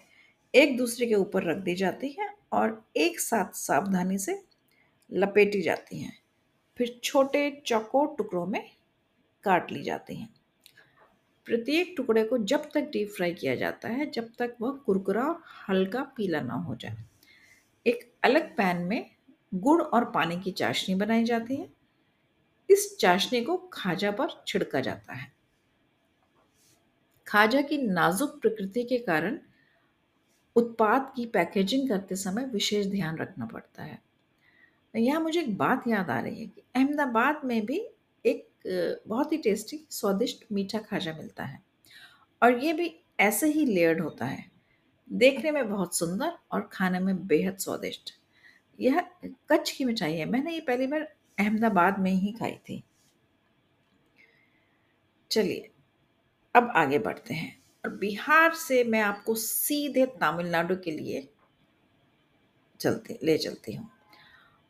एक 0.55 0.77
दूसरे 0.77 1.07
के 1.07 1.15
ऊपर 1.15 1.43
रख 1.43 1.57
दी 1.57 1.75
जाती 1.75 2.17
हैं 2.21 2.35
और 2.53 2.85
एक 2.97 3.21
साथ 3.21 3.57
सावधानी 3.57 4.19
से 4.19 4.43
लपेटी 5.13 5.63
जाती 5.63 5.99
हैं। 5.99 6.19
फिर 6.77 7.01
छोटे 7.05 7.63
चौकोर 7.67 8.15
टुकड़ों 8.19 8.47
में 8.47 8.71
काट 9.45 9.73
ली 9.73 9.83
जाती 9.83 10.15
हैं। 10.15 10.35
प्रत्येक 11.47 11.95
टुकड़े 11.97 12.25
को 12.25 12.39
जब 12.39 12.69
तक 12.75 12.81
डीप 12.81 13.09
फ्राई 13.09 13.35
किया 13.35 13.55
जाता 13.55 13.89
है, 13.89 14.11
जब 14.11 14.31
तक 14.39 14.57
वह 14.61 14.73
कुरकुरा 14.73 15.43
हल्का 15.69 16.03
पीला 16.03 16.41
ना 16.41 16.55
हो 16.55 16.75
जाए। 16.75 17.05
एक 17.87 18.13
अलग 18.25 18.57
पैन 18.57 18.77
में 18.77 19.11
गुड़ 19.55 19.83
और 19.83 20.05
पानी 20.05 20.41
की 20.41 20.51
चाशनी 20.51 20.95
बनाई 20.95 21.25
जाती 21.25 21.57
है। 21.57 21.69
इस 22.71 22.97
चाशनी 23.01 23.45
को 23.45 23.57
खाजा 23.73 24.11
पर 24.11 24.45
छिड़का 24.47 24.81
जाता 24.81 25.13
है। 25.13 25.33
खाजा 27.27 27.61
की 27.61 27.79
नाजुक 27.79 28.41
प्रकृति 28.41 28.85
के 28.85 28.99
कारण 28.99 29.39
उत्पाद 30.57 31.13
की 31.17 31.27
पैकेजिंग 31.27 31.89
करते 31.89 32.17
समय 32.17 32.45
विशेष 32.45 32.87
ध्यान 32.87 33.17
रखना 33.17 33.47
पड़ता 33.47 33.83
है। 33.83 34.03
यहाँ 34.97 35.21
मुझे 35.21 35.41
एक 35.41 35.57
बात 35.57 35.83
याद 35.89 36.11
आ 36.11 36.21
रही 36.21 36.41
है 36.41 36.47
कि 36.47 36.63
अहमदाबाद 36.75 37.41
में 37.45 37.67
भी 37.67 37.89
एक 38.27 38.49
बहुत 39.07 39.33
ही 39.33 39.39
टेस्टी, 39.39 39.87
स्वादिष्ट 39.91 40.45
मीठा 40.53 40.79
खाजा 40.79 41.13
मिलता 41.13 41.45
है। 41.45 41.63
और 42.43 42.65
ये 42.65 42.73
भी 42.73 43.01
ऐसे 43.21 43.47
ही 43.47 43.65
लेयर्ड 43.65 44.01
होता 44.01 44.25
है। 44.25 44.51
देखने 45.13 45.51
में 45.51 45.71
बहुत 45.71 45.97
सुंदर 45.97 46.39
और 46.53 46.71
खाने 46.73 47.01
में 47.01 47.27
बेहद 47.27 47.57
स्वादिष्ट। 47.57 48.11
यह 48.81 49.01
कच्छ 49.25 49.73
की 49.73 49.85
मिठाई 49.85 50.15
है। 50.15 50.25
मैंने 50.25 50.53
ये 50.53 50.61
पहली 50.61 50.87
बार 50.87 51.15
अहमदाबाद 51.39 51.99
में 51.99 52.11
ही 52.11 52.33
खाई 52.33 52.53
थी। 52.53 52.85
चलिए, 55.31 55.71
अब 56.55 56.73
आगे 56.77 56.99
बढ़ते 56.99 57.35
हैं। 57.35 57.63
और 57.85 57.91
बिहार 57.91 58.55
से 58.55 58.85
मैं 58.85 59.01
आपको 59.01 59.35
सीधे 59.35 60.07
तमिलनाडु 60.07 60.77
के 60.77 60.91
लिए 60.91 61.29
चलते, 62.81 63.19
ले 63.23 63.39
चलती 63.39 63.73
हूँ। 63.73 63.91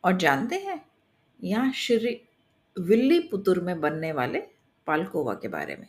और 0.03 0.17
जानते 0.17 0.55
हैं, 0.55 0.85
यहाँ 1.43 1.71
श्री 1.71 2.21
विल्लीपुतुर 2.77 3.59
में 3.59 3.79
बनने 3.81 4.11
वाले 4.11 4.39
पालकोवा 4.87 5.33
के 5.33 5.47
बारे 5.47 5.75
में। 5.75 5.87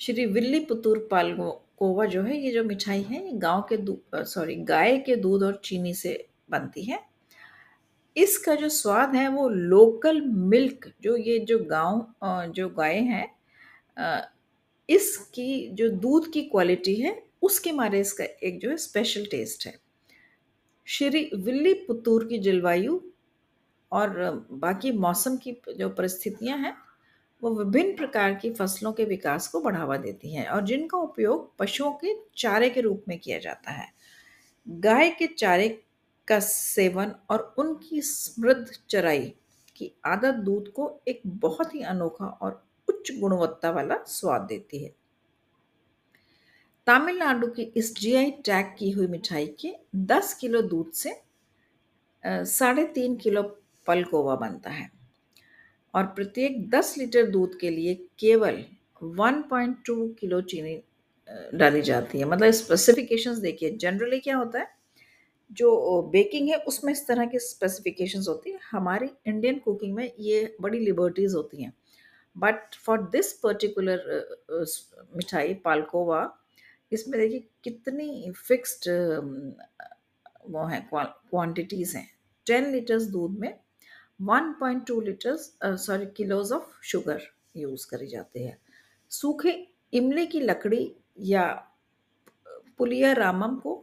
श्री 0.00 0.14
विल्ली 0.14 0.32
विल्लीपुतुर 0.32 0.98
पालकोवा 1.10 2.04
जो 2.06 2.22
है, 2.22 2.36
ये 2.36 2.50
जो 2.52 2.64
मिठाई 2.64 3.02
है 3.02 3.38
गाँव 3.38 3.64
के 3.72 4.24
सॉरी 4.24 4.54
गाय 4.64 4.98
के 4.98 5.16
दूध 5.16 5.42
और 5.42 5.60
चीनी 5.64 5.94
से 5.94 6.26
बनती 6.50 6.84
है। 6.84 7.00
इसका 8.16 8.54
जो 8.54 8.68
स्वाद 8.68 9.14
है, 9.14 9.28
वो 9.28 9.48
लोकल 9.48 10.20
मिल्क, 10.20 10.92
जो 11.02 11.16
ये 11.16 11.38
जो 11.38 11.58
गाँव 11.64 12.52
जो 12.52 12.68
गाय 12.68 12.98
हैं 12.98 13.32
इसकी 14.88 15.68
जो 15.68 15.88
दूध 15.88 16.30
की 16.32 16.42
क्वालिटी 16.42 16.94
है, 16.94 17.22
उसके 17.42 17.72
मारे 17.72 18.00
इसका 18.00 18.24
एक 18.24 18.58
जो 18.60 18.70
है 18.70 18.76
स्पेशल 18.76 19.24
टेस्ट 19.24 19.66
है। 19.66 19.74
श्री 20.86 21.30
विल्लीपुतूर 21.34 22.26
की 22.26 22.38
जलवायु 22.38 23.00
और 23.94 24.46
बाकी 24.50 24.92
मौसम 24.92 25.36
की 25.36 25.56
जो 25.78 25.88
परिस्थितियाँ 25.88 26.58
हैं, 26.58 26.76
वो 27.42 27.50
विभिन्न 27.54 27.96
प्रकार 27.96 28.34
की 28.34 28.50
फ़सलों 28.50 28.92
के 28.92 29.04
विकास 29.04 29.48
को 29.48 29.60
बढ़ावा 29.60 29.96
देती 29.96 30.34
हैं 30.34 30.46
और 30.48 30.64
जिनका 30.64 30.98
उपयोग 30.98 31.56
पशुओं 31.58 31.92
के 31.94 32.14
चारे 32.36 32.70
के 32.70 32.80
रूप 32.80 33.04
में 33.08 33.18
किया 33.18 33.38
जाता 33.38 33.70
है। 33.70 33.92
गाय 34.66 35.10
के 35.10 35.26
चारे 35.26 35.68
का 36.28 36.38
सेवन 36.40 37.14
और 37.30 37.54
उनकी 37.58 38.00
समृद्ध 38.00 38.66
चराई 38.88 39.32
की 39.76 39.90
आदत 40.06 40.34
दूध 40.34 40.68
को 40.68 41.00
एक 41.08 41.22
बहुत 41.26 41.74
ही 41.74 41.82
अनोखा 41.82 42.26
और 42.26 42.62
उच्च 42.88 43.10
गुणवत्ता 43.20 43.70
वाला 43.70 43.96
स्वाद 44.06 44.40
देती 44.40 44.84
है। 44.84 44.94
तमिलनाडु 46.86 47.46
की 47.46 47.62
इस 47.76 47.94
जीआई 47.96 48.30
टैग 48.30 48.74
की 48.78 48.90
हुई 48.90 49.06
मिठाई 49.06 49.46
के 49.60 49.74
10 49.96 50.34
किलो 50.34 50.62
दूध 50.62 50.90
से 50.92 51.14
साढ़े 52.26 52.84
तीन 52.86 53.16
किलो 53.16 53.42
पलकोवा 53.86 54.34
बनता 54.36 54.70
है। 54.70 54.90
और 55.94 56.04
प्रत्येक 56.06 56.68
10 56.70 56.94
लीटर 56.98 57.26
दूध 57.26 57.58
के 57.58 57.70
लिए 57.70 57.94
केवल 58.18 58.64
1.2 59.02 60.08
किलो 60.18 60.40
चीनी 60.42 60.82
डाली 61.54 61.82
जाती 61.82 62.18
है। 62.18 62.24
मतलब 62.24 62.50
स्पेसिफिकेशंस 62.50 63.38
देखिए 63.38 63.70
जनरली 63.70 64.20
क्या 64.20 64.36
होता 64.36 64.58
है? 64.58 64.66
जो 65.50 66.02
बेकिंग 66.12 66.48
है, 66.48 66.56
उसमें 66.58 66.92
इस 66.92 67.06
तरह 67.06 67.26
की 67.26 67.38
स्पेसिफिकेशंस 67.38 68.28
होती 68.28 68.50
है। 68.50 68.58
हमारी 68.70 69.08
इंडियन 69.26 69.58
कुकिंग 69.58 69.94
में 69.94 70.10
ये 70.18 70.56
बड़ी 70.60 70.78
लिबर्टीज 70.78 71.34
होती 71.34 71.62
हैं। 71.62 71.72
बट 72.36 72.74
फॉर 72.74 73.02
दिस 73.02 73.32
पर्टिकुलर 73.32 74.02
मिठाई, 75.16 75.54
पालकोवा, 75.54 76.38
इसमें 76.92 77.20
देखिए 77.20 77.44
कितनी 77.64 78.32
फिक्स्ड 78.38 78.88
वो 80.50 80.64
है 80.66 80.80
क्वांटिटीज 80.90 81.94
हैं। 81.96 82.08
टेन 82.46 82.70
लीटर्स 82.72 83.02
दूध 83.02 83.38
में 83.38 83.52
1.2 84.20 85.00
litres 85.00 85.56
sorry 85.64 86.06
kilos 86.16 86.52
of 86.52 86.80
sugar 86.82 87.22
use 87.56 87.86
करी 87.90 88.06
जाती 88.06 88.44
है। 88.44 88.56
सूखे 89.10 89.50
इमली 89.92 90.26
की 90.26 90.40
लकड़ी 90.40 90.90
या 91.20 91.44
पुलिया 92.78 93.12
रामम 93.12 93.56
को 93.56 93.74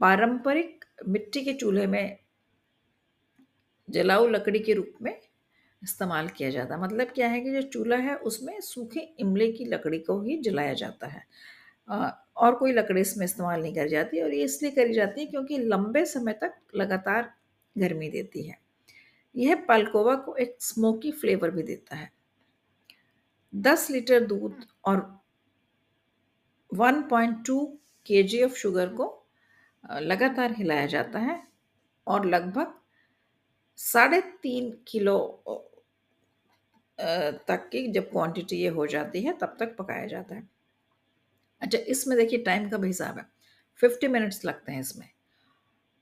पारंपरिक 0.00 0.84
मिट्टी 1.08 1.44
के 1.44 1.52
चूल्हे 1.52 1.86
में 1.86 2.18
जलाऊ 3.88 4.26
लकड़ी 4.28 4.58
के 4.58 4.74
रूप 4.74 4.92
में 5.02 5.16
इस्तेमाल 5.82 6.28
किया 6.28 6.50
जाता 6.50 6.74
है। 6.74 6.80
मतलब 6.82 7.06
क्या 7.06 7.28
है 7.28 7.40
कि 7.40 7.50
जो 7.52 7.62
चूल्हा 7.62 7.98
है, 7.98 8.14
उसमें 8.16 8.60
सूखे 8.60 9.00
इमले 9.20 9.50
की 9.52 9.64
लकड़ी 9.64 9.98
को 9.98 10.20
ही 10.22 10.36
जलाया 10.42 10.74
जाता 10.74 11.06
है। 11.06 11.22
और 12.36 12.54
कोई 12.54 12.72
लकड़ी 12.72 13.00
इसमें 13.00 13.24
इस्तेमाल 13.24 13.60
नहीं 13.62 13.74
करी 13.74 13.88
जाती 13.88 14.20
और 14.22 14.34
ये 14.34 14.44
इसलिए 14.44 14.72
करी 14.72 14.94
जाती 14.94 15.20
है 15.20 15.26
क्योंकि 15.26 15.58
लंबे 15.58 16.04
समय 16.06 16.32
तक 16.32 16.54
लगातार 16.76 17.32
गर्मी 17.76 18.08
देती 18.10 18.42
है। 18.42 18.58
यह 19.34 19.54
पालकोवा 19.68 20.14
को 20.16 20.34
एक 20.36 20.56
स्मोकी 20.60 21.12
फ्लेवर 21.12 21.50
भी 21.50 21.62
देता 21.62 21.96
है। 21.96 22.10
10 23.52 23.90
लीटर 23.90 24.24
दूध 24.26 24.64
और 24.84 25.00
1.2 26.70 27.64
केजी 28.06 28.42
ऑफ़ 28.44 28.54
शुगर 28.54 28.88
को 28.94 29.06
लगातार 29.84 30.52
हिलाया 30.52 30.86
जाता 30.86 31.18
है 31.18 31.42
और 32.06 32.26
लगभग 32.26 32.74
साढ़े 33.78 34.20
तीन 34.42 34.70
किलो 34.88 35.18
तक 37.48 37.68
की 37.72 37.86
जब 37.92 38.10
क्वांटिटी 38.10 38.56
ये 38.56 38.68
हो 38.68 38.86
जाती 38.86 39.22
है, 39.22 39.32
तब 39.32 39.56
तक 39.60 39.76
पकाया 39.76 40.06
जाता 40.06 40.34
है। 40.34 40.48
अच्छा 41.62 41.78
इसमें 41.88 42.16
देखिए 42.18 42.38
टाइम 42.42 42.68
का 42.70 42.76
भी 42.76 42.86
हिसाब 42.86 43.18
है। 43.18 43.24
फिफ्टी 43.80 44.08
मिनट्स 44.08 44.44
लगते 44.44 44.72
हैं 44.72 44.80
इसमें। 44.80 45.08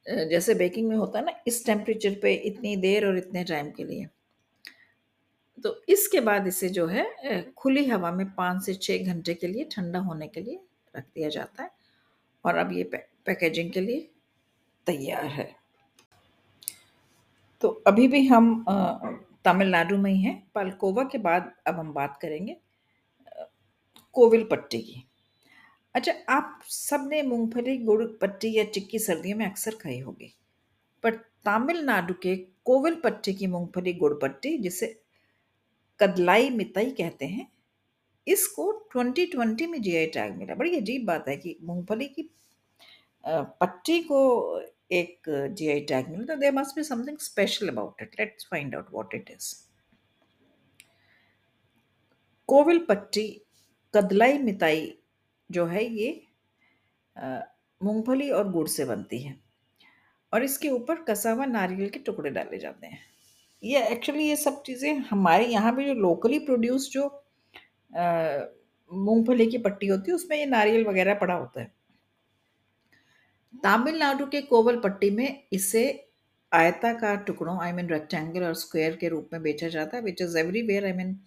जैसे 0.07 0.55
बेकिंग 0.55 0.89
में 0.89 0.97
होता 0.97 1.19
है 1.19 1.25
ना, 1.25 1.33
इस 1.47 1.65
टेम्परेचर 1.67 2.19
पे 2.23 2.33
इतनी 2.35 2.77
देर 2.77 3.07
और 3.07 3.19
इतने 3.19 3.45
टाइम 3.45 3.71
के 3.71 3.85
लिए। 3.85 4.07
तो 5.65 5.75
इसके 5.89 6.21
बाद 6.21 6.47
इसे 6.47 6.69
जो 6.69 6.87
है 6.87 7.43
खुली 7.57 7.87
हवा 7.87 8.11
में 8.13 8.27
पाँच 8.35 8.63
से 8.65 8.75
छः 8.75 9.07
घंटे 9.07 9.35
के 9.35 9.47
लिए 9.47 9.65
ठंडा 9.73 9.99
होने 9.99 10.29
के 10.29 10.41
लिए 10.41 10.61
रख 10.95 11.05
दिया 11.05 11.29
जाता 11.29 11.63
है। 11.63 11.71
और 12.45 12.57
अब 12.57 12.73
ये 12.73 12.83
पैकेजिंग 13.27 13.71
के 13.73 13.81
लिए 13.81 14.09
तैयार 14.87 15.25
है। 15.27 15.55
तो 17.63 17.69
अभी 17.87 18.07
भी 18.09 18.27
हम 18.27 18.65
तमिलनाडु 19.45 19.97
में 19.97 20.11
ही 20.11 20.21
हैं। 20.23 20.43
पालकोवा 20.55 21.05
के 21.05 21.19
बाद 21.19 21.53
अब 21.67 21.79
हम 21.79 21.93
बात 21.93 22.19
करेंगे 22.23 22.57
कोविल 24.15 24.45
पट्टी 24.51 24.79
की। 24.79 25.03
अच्छा 25.97 26.13
आप 26.29 26.61
सबने 26.69 27.23
मूंगफली 27.23 27.77
गुड़ 27.85 28.05
पट्टी 28.21 28.53
या 28.57 28.65
चिक्की 28.73 28.99
सर्दियों 28.99 29.37
में 29.39 29.45
अक्सर 29.47 29.75
खाई 29.83 29.99
होगी, 30.01 30.33
पर 31.05 31.15
तमिलनाडु 31.47 32.15
के 32.23 32.35
कोविल 32.65 32.95
पट्टी 33.05 33.33
की 33.35 33.47
मूंगफली 33.47 33.93
गुड़ 33.95 34.13
पट्टी 34.23 34.57
जिसे 34.59 34.87
कदलाई 36.01 36.51
मिताई 36.51 36.91
कहते 36.99 37.27
हैं, 37.27 37.47
इसको 38.27 38.73
2020 38.97 39.67
में 39.69 39.81
जीआई 39.83 40.07
टैग 40.17 40.37
मिला। 40.39 40.55
बड़ी 40.55 40.77
अजीब 40.77 41.07
बात 41.07 41.29
है 41.29 41.37
कि 41.37 41.57
मूंगफली 41.63 42.09
की 42.09 42.29
पट्टी 43.25 43.99
को 44.11 44.21
एक 44.93 45.31
जीआई 45.59 45.81
टैग 45.89 46.09
मिला 46.11 46.25
तो 46.25 46.37
there 46.41 46.53
must 46.55 46.77
be 46.77 46.85
something 46.85 47.19
special 47.21 47.69
about 47.69 48.03
it 48.03 48.21
let's 48.21 48.49
find 48.51 48.75
out 48.75 48.93
what 48.93 49.15
it 49.15 49.31
is 49.31 49.55
Kovilpatti 52.89 53.29
kadalai 53.95 54.39
mittai 54.39 54.87
जो 55.51 55.67
है 55.67 55.85
ये 55.87 56.11
मूंगफली 57.81 58.31
और 58.31 58.51
गुड़ 58.53 58.67
से 58.69 58.85
बनती 58.85 59.23
है। 59.23 59.37
और 60.33 60.43
इसके 60.45 60.69
ऊपर 60.71 61.03
कसा 61.05 61.31
हुआ 61.33 61.45
नारियल 61.47 61.89
के 61.89 61.99
टुकड़े 62.01 62.31
डाले 62.31 62.59
जाते 62.59 62.87
हैं। 62.87 62.99
ये 63.63 63.87
एक्चुअली 63.89 64.25
ये 64.25 64.37
सब 64.37 64.63
चीज़ें 64.63 64.99
हमारे 65.11 65.47
यहाँ 65.47 65.73
पे 65.73 65.85
जो 65.85 65.95
लोकली 65.95 66.39
प्रोड्यूस 66.41 66.91
जो 66.93 67.05
मूंगफली 68.91 69.47
की 69.47 69.59
पट्टी 69.59 69.87
होती 69.87 70.11
है, 70.11 70.15
उसमें 70.15 70.37
ये 70.39 70.47
नारियल 70.47 70.85
वगैरह 70.87 71.15
पड़ा 71.15 71.35
होता 71.35 71.61
है। 71.61 71.75
तमिलनाडु 73.65 74.27
के 74.27 74.41
कोवल 74.43 74.81
पट्टी 74.81 75.11
में 75.11 75.43
इसे 75.53 75.85
आयताकार 76.53 77.17
टुकड़ों 77.19 77.59
आई 77.63 77.73
मीन 77.73 77.89
रेक्टेंगल 77.89 78.45
और 78.45 78.55
स्क्वायर 78.55 78.97
के 78.97 79.09
रूप 79.09 79.29
में 79.33 79.43
बेचा 79.43 79.69
जाता 79.69 79.97
है 79.97 80.03
which 80.03 80.23
is 80.23 80.37
everywhere 80.39 80.85
I 80.85 80.93
mean 80.93 81.19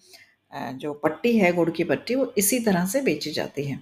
जो 0.78 0.94
पट्टी 0.96 1.38
है 1.38 1.52
गुड़ 1.54 1.70
की 1.70 1.84
पट्टी, 1.84 2.16
वो 2.16 2.34
इसी 2.38 2.60
तरह 2.60 2.86
से 2.86 3.02
बेची 3.02 3.32
जाती 3.32 3.64
है। 3.64 3.80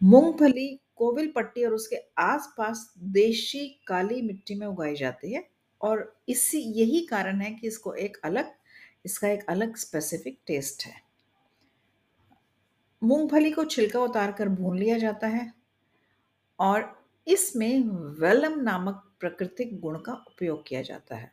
मूंगफली, 0.00 0.80
कोविल 0.96 1.32
पट्टी 1.36 1.64
और 1.64 1.72
उसके 1.72 1.96
आसपास 2.18 2.92
देशी 2.98 3.66
काली 3.86 4.20
मिट्टी 4.22 4.54
में 4.54 4.66
उगाई 4.66 4.94
जाती 4.94 5.32
है 5.32 5.48
और 5.80 6.16
इसी 6.28 6.60
यही 6.80 7.00
कारण 7.06 7.40
है 7.40 7.50
कि 7.50 7.66
इसको 7.66 7.94
एक 7.94 8.16
अलग, 8.24 8.52
इसका 9.04 9.28
एक 9.28 9.44
अलग 9.48 9.76
स्पेसिफिक 9.76 10.38
टेस्ट 10.46 10.86
है। 10.86 10.94
मूंगफली 13.02 13.50
को 13.50 13.64
छिलका 13.64 14.00
उतार 14.00 14.32
कर 14.32 14.48
भून 14.48 14.78
लिया 14.78 14.98
जाता 14.98 15.26
है 15.26 15.52
और 16.58 16.96
इसमें 17.26 17.82
वेलम 18.20 18.60
नामक 18.60 19.04
प्राकृतिक 19.20 19.78
गुण 19.80 19.98
का 19.98 20.12
उपयोग 20.12 20.66
किया 20.66 20.82
जाता 20.82 21.16
है। 21.16 21.30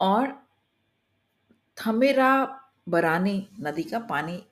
और 0.00 0.32
थमेरा 1.78 2.60
बरानी 2.88 3.48
नदी 3.60 3.82
का 3.82 3.98
पानी 3.98 4.42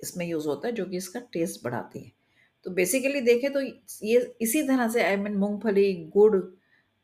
इसमें 0.00 0.26
यूज़ 0.26 0.46
होता 0.48 0.68
है 0.68 0.74
जो 0.74 0.84
कि 0.84 0.96
इसका 0.96 1.20
टेस्ट 1.32 1.64
बढ़ाती 1.64 1.98
है। 1.98 2.12
तो 2.66 2.70
बेसिकली 2.70 3.20
देखें 3.20 3.52
तो 3.52 3.60
ये 4.02 4.18
इसी 4.42 4.62
तरह 4.62 4.88
से 4.88 5.02
आई 5.04 5.16
मीन 5.16 5.36
मूंगफली 5.36 5.92
गुड़ 6.14 6.36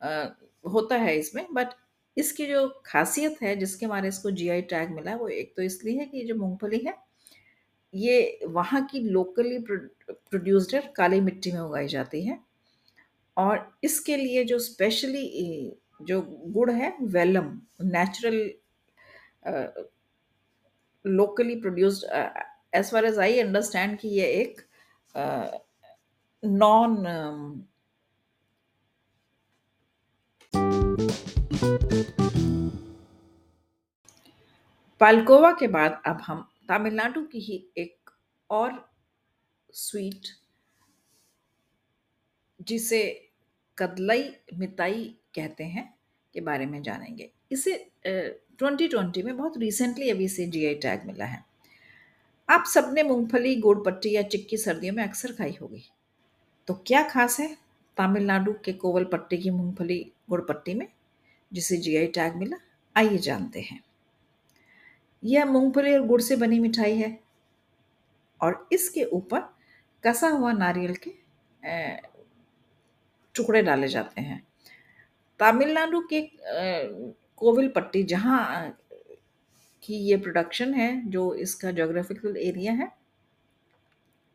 अ, 0.02 0.36
होता 0.64 0.96
है 0.96 1.16
इसमें 1.18 1.46
बट 1.54 1.68
इसकी 2.16 2.46
जो 2.46 2.66
खासियत 2.86 3.36
है 3.42 3.54
जिसके 3.56 3.86
हमारे 3.86 4.08
इसको 4.08 4.30
जीआई 4.30 4.62
टैग 4.70 4.90
मिला 4.90 5.10
है 5.10 5.16
वो 5.16 5.28
एक 5.28 5.52
तो 5.56 5.62
इसलिए 5.62 5.98
है 5.98 6.06
कि 6.06 6.24
जो 6.24 6.34
मूंगफली 6.34 6.78
है 6.78 6.94
ये 7.94 8.46
वहाँ 8.48 8.84
की 8.86 9.00
लोकली 9.00 9.58
प्रोड्यूस्ड 9.70 10.74
है 10.74 10.80
काली 10.96 11.20
मिट्टी 11.20 11.52
में 11.52 11.60
उगाई 11.60 11.86
जाती 11.88 12.24
है 12.26 12.38
और 13.36 13.70
इसके 13.84 14.16
लिए 14.16 14.44
जो 14.44 14.58
स्पेशली 14.58 15.26
जो 16.02 16.20
गुड़ 16.48 16.70
है 16.70 16.92
Welham 17.02 17.60
natural 17.82 18.38
locally 21.04 21.54
produced 21.60 22.06
as 22.72 22.90
far 22.92 23.04
as 23.04 23.18
I 23.18 23.38
understand 23.40 23.98
कि 23.98 24.08
ये 24.08 24.26
एक 24.34 24.60
नॉन 26.42 26.96
पालकोवा 35.00 35.50
के 35.52 35.66
बाद 35.68 36.00
अब 36.06 36.20
हम 36.22 36.46
तमिलनाडु 36.68 37.22
की 37.22 37.40
ही 37.40 37.64
एक 37.78 38.10
और 38.50 38.72
स्वीट 39.74 40.26
जिसे 42.68 43.00
कदलई 43.78 44.22
मिताई 44.58 45.04
कहते 45.34 45.64
हैं, 45.64 45.84
के 46.34 46.40
बारे 46.40 46.66
में 46.66 46.82
जानेंगे। 46.82 47.30
इसे 47.52 47.76
ट्वेंटी 48.06 48.88
ट्वेंटी 48.88 49.22
में 49.22 49.36
बहुत 49.36 49.56
रिसेंटली 49.58 50.10
अभी 50.10 50.24
इसे 50.24 50.46
जीआई 50.46 50.74
टैग 50.74 51.06
मिला 51.06 51.24
है। 51.24 51.44
आप 52.50 52.64
सबने 52.66 53.02
मूंगफली 53.02 53.54
गुड़ 53.56 53.78
पट्टी 53.78 54.14
या 54.14 54.22
चिक्की 54.22 54.56
सर्दियों 54.56 54.94
में 54.94 55.02
अक्सर 55.04 55.32
खाई 55.32 55.56
होगी। 55.60 55.82
तो 56.68 56.74
क्या 56.86 57.02
खास 57.08 57.38
है 57.40 57.48
तमिलनाडु 57.96 58.52
के 58.64 58.72
कोवल 58.72 59.04
पट्टी 59.04 59.38
की 59.38 59.50
मूंगफली 59.50 60.00
गुड़ 60.30 60.40
पट्टी 60.40 60.74
में, 60.74 60.86
जिसे 61.52 61.76
जीआई 61.76 62.06
टैग 62.06 62.36
मिला? 62.36 62.56
आइए 62.96 63.18
जानते 63.18 63.60
हैं। 63.60 63.80
यह 65.22 65.44
मूंगफली 65.44 65.94
और 65.94 66.06
गुड़ 66.06 66.20
से 66.20 66.36
बनी 66.36 66.58
मिठाई 66.60 66.96
है 66.96 67.18
और 68.40 68.68
इसके 68.72 69.04
ऊपर 69.04 69.40
कसा 70.04 70.28
हुआ 70.28 70.52
नारियल 70.52 70.94
के 70.96 71.10
टुकड़े 73.34 73.62
डाले 73.62 73.88
जाते 73.88 74.20
हैं। 74.20 74.42
तमिलनाडु 75.40 76.00
के 76.12 76.20
कोविल 77.36 77.68
पट्टी 77.68 78.02
जहाँ 78.04 78.76
की 79.90 79.98
ये 80.04 80.16
प्रोडक्शन 80.16 80.74
है, 80.74 81.10
जो 81.10 81.34
इसका 81.36 81.70
जोग्राफिकल 81.72 82.36
एरिया 82.38 82.72
है, 82.72 82.90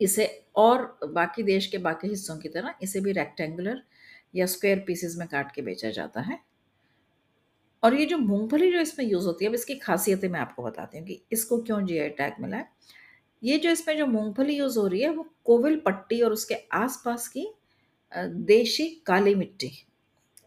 इसे 0.00 0.26
और 0.56 0.98
बाकी 1.04 1.42
देश 1.42 1.66
के 1.66 1.78
बाकी 1.80 2.08
हिस्सों 2.08 2.36
की 2.38 2.48
तरह 2.48 2.74
इसे 2.82 3.00
भी 3.00 3.12
रेक्टेंगुलर 3.12 3.82
या 4.34 4.46
स्क्वायर 4.46 4.84
पीसेस 4.86 5.16
में 5.18 5.26
काट 5.28 5.54
के 5.54 5.62
बेचा 5.62 5.90
जाता 5.90 6.20
है। 6.20 6.38
और 7.82 7.94
ये 7.94 8.06
जो 8.06 8.18
मूंगफली 8.18 8.70
जो 8.72 8.80
इसमें 8.80 9.04
यूज़ 9.06 9.26
होती 9.26 9.44
है, 9.44 9.48
अब 9.48 9.54
इसकी 9.54 9.74
खासियतें 9.74 10.28
मैं 10.28 10.40
आपको 10.40 10.62
बताती 10.62 10.98
हूँ 10.98 11.06
कि 11.06 11.20
इसको 11.32 11.58
क्यों 11.62 11.84
जीआई 11.86 12.08
टैग 12.08 12.40
मिला 12.40 12.56
है। 12.56 12.68
ये 13.42 13.58
जो 13.58 13.70
इसमें 13.70 13.96
जो 13.98 14.06
मूंगफली 14.06 14.56
यूज़ 14.56 14.78
हो 14.78 14.86
रही 14.86 15.00
है, 15.00 15.10
वो 15.10 15.26
कोविल 15.44 15.80
पट्टी 15.86 16.20
और 16.22 16.32
उसके 16.32 16.54
आसपास 16.74 17.28
की 17.28 17.46
देशी 18.46 18.88
काली 19.06 19.34
मिट्टी 19.34 19.70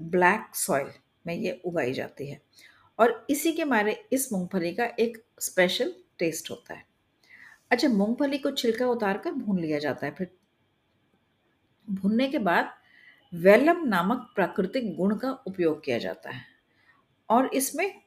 ब्लैक 0.01 0.55
सॉइल 0.55 0.89
में 1.27 1.33
ये 1.35 1.59
उगाई 1.65 1.93
जाती 1.93 2.29
है। 2.29 2.41
और 2.99 3.25
इसी 3.29 3.51
के 3.51 3.63
मारे 3.63 3.93
इस 4.13 4.31
मूंगफली 4.33 4.73
का 4.73 4.85
एक 4.99 5.17
स्पेशल 5.39 5.93
टेस्ट 6.19 6.51
होता 6.51 6.73
है। 6.73 6.83
अच्छा 7.71 7.87
मूंगफली 7.89 8.37
को 8.37 8.51
छिलका 8.51 8.87
उतार 8.87 9.17
कर 9.17 9.31
भून 9.31 9.59
लिया 9.59 9.79
जाता 9.79 10.05
है, 10.05 10.13
फिर 10.13 10.31
भूनने 11.87 12.27
के 12.27 12.39
बाद 12.39 12.69
वेलम 13.33 13.85
नामक 13.87 14.31
प्राकृतिक 14.35 14.95
गुण 14.95 15.15
का 15.15 15.31
उपयोग 15.47 15.83
किया 15.83 15.97
जाता 15.97 16.29
है 16.29 16.41
और 17.29 17.49
इसमें 17.53 18.01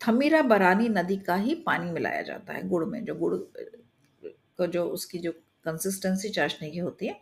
थमीरा 0.00 0.42
बरानी 0.42 0.88
नदी 0.88 1.16
का 1.16 1.34
ही 1.34 1.54
पानी 1.54 1.90
मिलाया 1.90 2.22
जाता 2.22 2.52
है 2.52 2.68
गुड़ 2.68 2.84
में, 2.84 3.04
जो 3.04 3.14
गुड़, 3.14 3.34
को 4.58 4.66
जो 4.66 4.84
उसकी 4.84 5.18
जो 5.18 5.32
कंसिस्टेंसी 5.64 6.28
चाशनी 6.28 6.70
की 6.70 6.78
होती 6.78 7.06
है, 7.06 7.20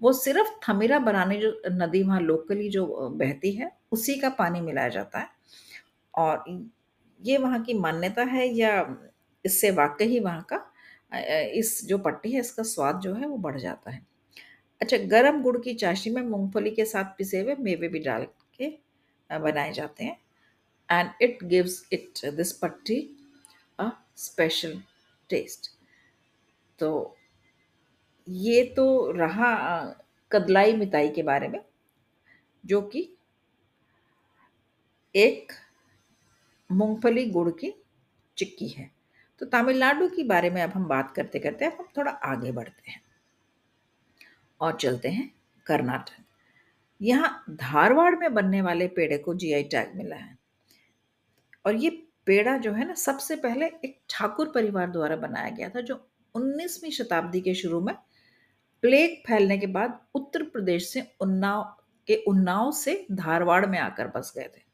वो 0.00 0.12
सिर्फ़ 0.12 0.48
थमीरा 0.64 0.98
बरानी 0.98 1.38
जो 1.38 1.50
नदी 1.72 2.02
वहाँ 2.02 2.20
लोकली 2.20 2.68
जो 2.70 2.86
बहती 3.10 3.52
है, 3.52 3.70
उसी 3.92 4.14
का 4.14 4.28
पानी 4.28 4.60
मिलाया 4.60 4.88
जाता 4.88 5.18
है। 5.18 5.28
और 6.16 6.44
ये 7.20 7.36
वहाँ 7.38 7.62
की 7.62 7.74
मान्यता 7.74 8.22
है 8.24 8.46
या 8.48 8.72
इससे 9.44 9.70
वाकई 9.72 10.06
ही 10.06 10.20
वहाँ 10.20 10.46
का 10.52 10.64
इस 11.54 11.80
जो 11.86 11.98
पट्टी 11.98 12.32
है, 12.32 12.40
इसका 12.40 12.62
स्वाद 12.64 13.00
जो 13.00 13.14
है 13.14 13.26
वो 13.26 13.36
बढ़ 13.38 13.58
जाता 13.58 13.90
है। 13.90 14.04
अच्छा 14.80 14.96
गरम 15.08 15.42
गुड़ 15.42 15.56
की 15.58 15.74
चाशनी 15.74 16.12
में 16.14 16.22
मूंगफली 16.22 16.70
के 16.70 16.84
साथ 16.84 17.16
पिसे 17.18 17.40
हुए 17.40 17.54
मेवे 17.60 17.88
भी 17.88 17.98
डाल 18.00 18.26
के 18.58 18.68
बनाए 19.30 19.72
जाते 19.72 20.04
हैं। 20.04 20.18
And 20.88 21.10
it 21.22 21.44
gives 21.44 21.82
it 21.92 22.24
this 22.36 22.52
patti 22.54 22.98
a 23.78 23.90
special 24.18 24.80
test 25.30 25.70
तो 26.78 27.16
ये 28.26 28.62
तो 28.76 28.86
रहा 29.12 29.54
कदलाई 30.30 30.72
मिताई 30.74 31.08
के 31.08 31.22
बारे 31.22 31.48
में, 31.48 31.60
जो 32.64 32.80
कि 32.84 33.08
एक 35.14 35.52
मूंगफली, 36.70 37.24
गुड़ 37.30 37.50
की 37.50 37.74
चिक्की 38.36 38.68
है। 38.68 38.90
तो 39.38 39.46
तमिलनाडु 39.46 40.08
के 40.08 40.24
बारे 40.24 40.50
में 40.50 40.62
अब 40.62 40.70
हम 40.70 40.84
बात 40.84 41.12
करते 41.16 41.38
करते 41.38 41.64
अब 41.64 41.76
हम 41.80 41.88
थोड़ा 41.96 42.10
आगे 42.10 42.52
बढ़ते 42.52 42.90
हैं 42.90 43.02
और 44.60 44.76
चलते 44.76 45.08
हैं 45.08 45.30
कर्नाटक। 45.66 46.24
यहाँ 47.02 47.44
धारवाड़ 47.50 48.14
में 48.16 48.34
बनने 48.34 48.62
वाले 48.62 48.88
पेड़े 48.88 49.18
को 49.18 49.34
जीआई 49.34 49.62
टैग 49.62 49.96
मिला 49.96 50.16
है। 50.16 50.38
और 51.66 51.74
ये 51.74 51.90
पेड़ा 52.26 52.56
जो 52.56 52.72
है 52.72 52.86
ना, 52.88 52.94
सबसे 52.94 53.36
पहले 53.36 53.66
एक 53.66 53.98
ठाकुर 54.10 54.48
परिवार 54.48 54.90
द्वारा 54.90 55.16
बनाया 55.16 55.50
गया 55.50 55.68
था, 55.68 55.80
जो 55.80 56.08
19वीं 56.34 56.90
शताब्दी 56.90 57.40
के 57.40 57.54
शुरू 57.54 57.80
में 57.80 57.94
प्लेग 58.82 59.22
फैलने 59.26 59.58
के 59.58 59.66
बाद 59.66 60.00
उत्तर 60.14 60.42
प्रदेश 60.42 60.88
से 60.88 61.12
उन्नाव, 61.20 61.62
के 62.06 62.24
उन्नाव 62.28 62.72
से 62.72 63.06
धारवाड़ 63.12 63.66
में 63.66 63.78
आकर 63.78 64.06
बस 64.06 64.32
गए 64.36 64.48
थे। 64.56 64.65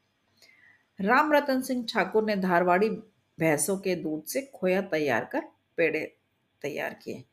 राम 0.99 1.33
रतन 1.33 1.61
सिंह 1.61 1.85
ठाकुर 1.93 2.23
ने 2.23 2.35
धारवाड़ी 2.35 2.89
भैंसों 3.39 3.77
के 3.77 3.95
दूध 3.95 4.23
से 4.23 4.41
खोया 4.55 4.81
तैयार 4.81 5.25
कर 5.25 5.41
पेड़े 5.77 6.15
तैयार 6.61 6.93
किए 6.93 7.23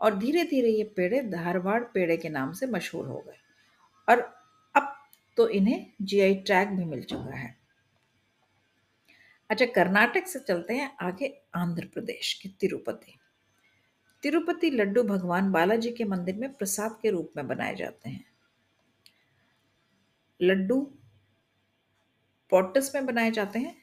और 0.00 0.18
धीरे 0.18 0.44
धीरे 0.44 0.68
ये 0.68 0.84
पेड़े 0.84 1.22
धारवाड़ 1.22 1.82
पेड़े 1.84 2.16
के 2.16 2.28
नाम 2.28 2.52
से 2.52 2.66
मशहूर 2.66 3.06
हो 3.06 3.24
गए। 3.26 3.38
और 4.08 4.20
अब 4.74 4.96
तो 5.36 5.48
इन्हें 5.48 5.92
जीआई 6.02 6.34
टैग 6.34 6.68
भी 6.68 6.84
मिल 6.84 7.02
चुका 7.02 7.36
है। 7.36 7.56
अच्छा 9.50 9.66
कर्नाटक 9.66 10.26
से 10.26 10.38
चलते 10.38 10.74
हैं 10.74 10.96
आगे 11.00 11.42
आंध्र 11.54 11.86
प्रदेश 11.86 12.32
के 12.34 12.48
तिरुपति। 12.48 13.18
तिरुपति 14.22 14.70
लड्डू 14.70 15.02
भगवान 15.02 15.52
बालाजी 15.52 15.90
के 15.90 16.04
मंदिर 16.04 16.36
में 16.36 16.52
प्रसाद 16.52 16.98
के 17.02 17.10
रूप 17.10 17.32
में 17.36 17.46
बनाए 17.48 17.74
जाते 17.74 18.10
हैं। 18.10 18.24
लड्डू 20.42 20.95
पॉटस 22.50 22.92
में 22.94 23.06
बनाए 23.06 23.30
जाते 23.30 23.58
हैं, 23.58 23.76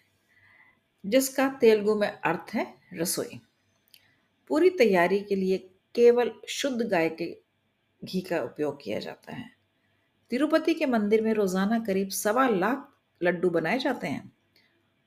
जिसका 1.05 1.47
तेलुगु 1.49 1.95
में 1.95 2.07
अर्थ 2.07 2.53
है 2.53 2.73
रसोई। 2.93 3.39
पूरी 4.47 4.69
तैयारी 4.69 5.19
के 5.19 5.35
लिए 5.35 5.57
केवल 5.95 6.31
शुद्ध 6.49 6.81
गाय 6.81 7.09
के 7.09 7.37
घी 8.03 8.21
का 8.21 8.41
उपयोग 8.41 8.83
किया 8.83 8.99
जाता 8.99 9.35
है। 9.35 9.49
तिरुपति 10.29 10.73
के 10.73 10.85
मंदिर 10.85 11.21
में 11.21 11.33
रोज़ाना 11.33 11.79
करीब 11.79 12.09
सवा 12.09 12.47
लाख 12.47 12.87
लड्डू 13.21 13.49
बनाए 13.49 13.79
जाते 13.79 14.07
हैं। 14.07 14.31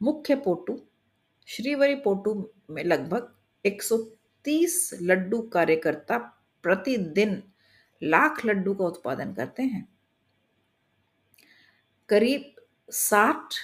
मुख्य 0.03 0.35
पोटू, 0.35 0.79
श्रीवरी 1.47 1.95
पोटू 1.95 2.53
में 2.71 2.85
लगभग 2.85 3.35
130 3.65 4.91
लड्डू 5.03 5.41
कार्यकर्ता 5.43 6.19
प्रतिदिन 6.63 7.43
लाख 8.03 8.45
लड्डू 8.45 8.75
का 8.75 8.85
उत्पादन 8.85 9.33
करते 9.35 9.63
हैं। 9.63 9.89
करीब 12.09 12.56
60 12.93 13.55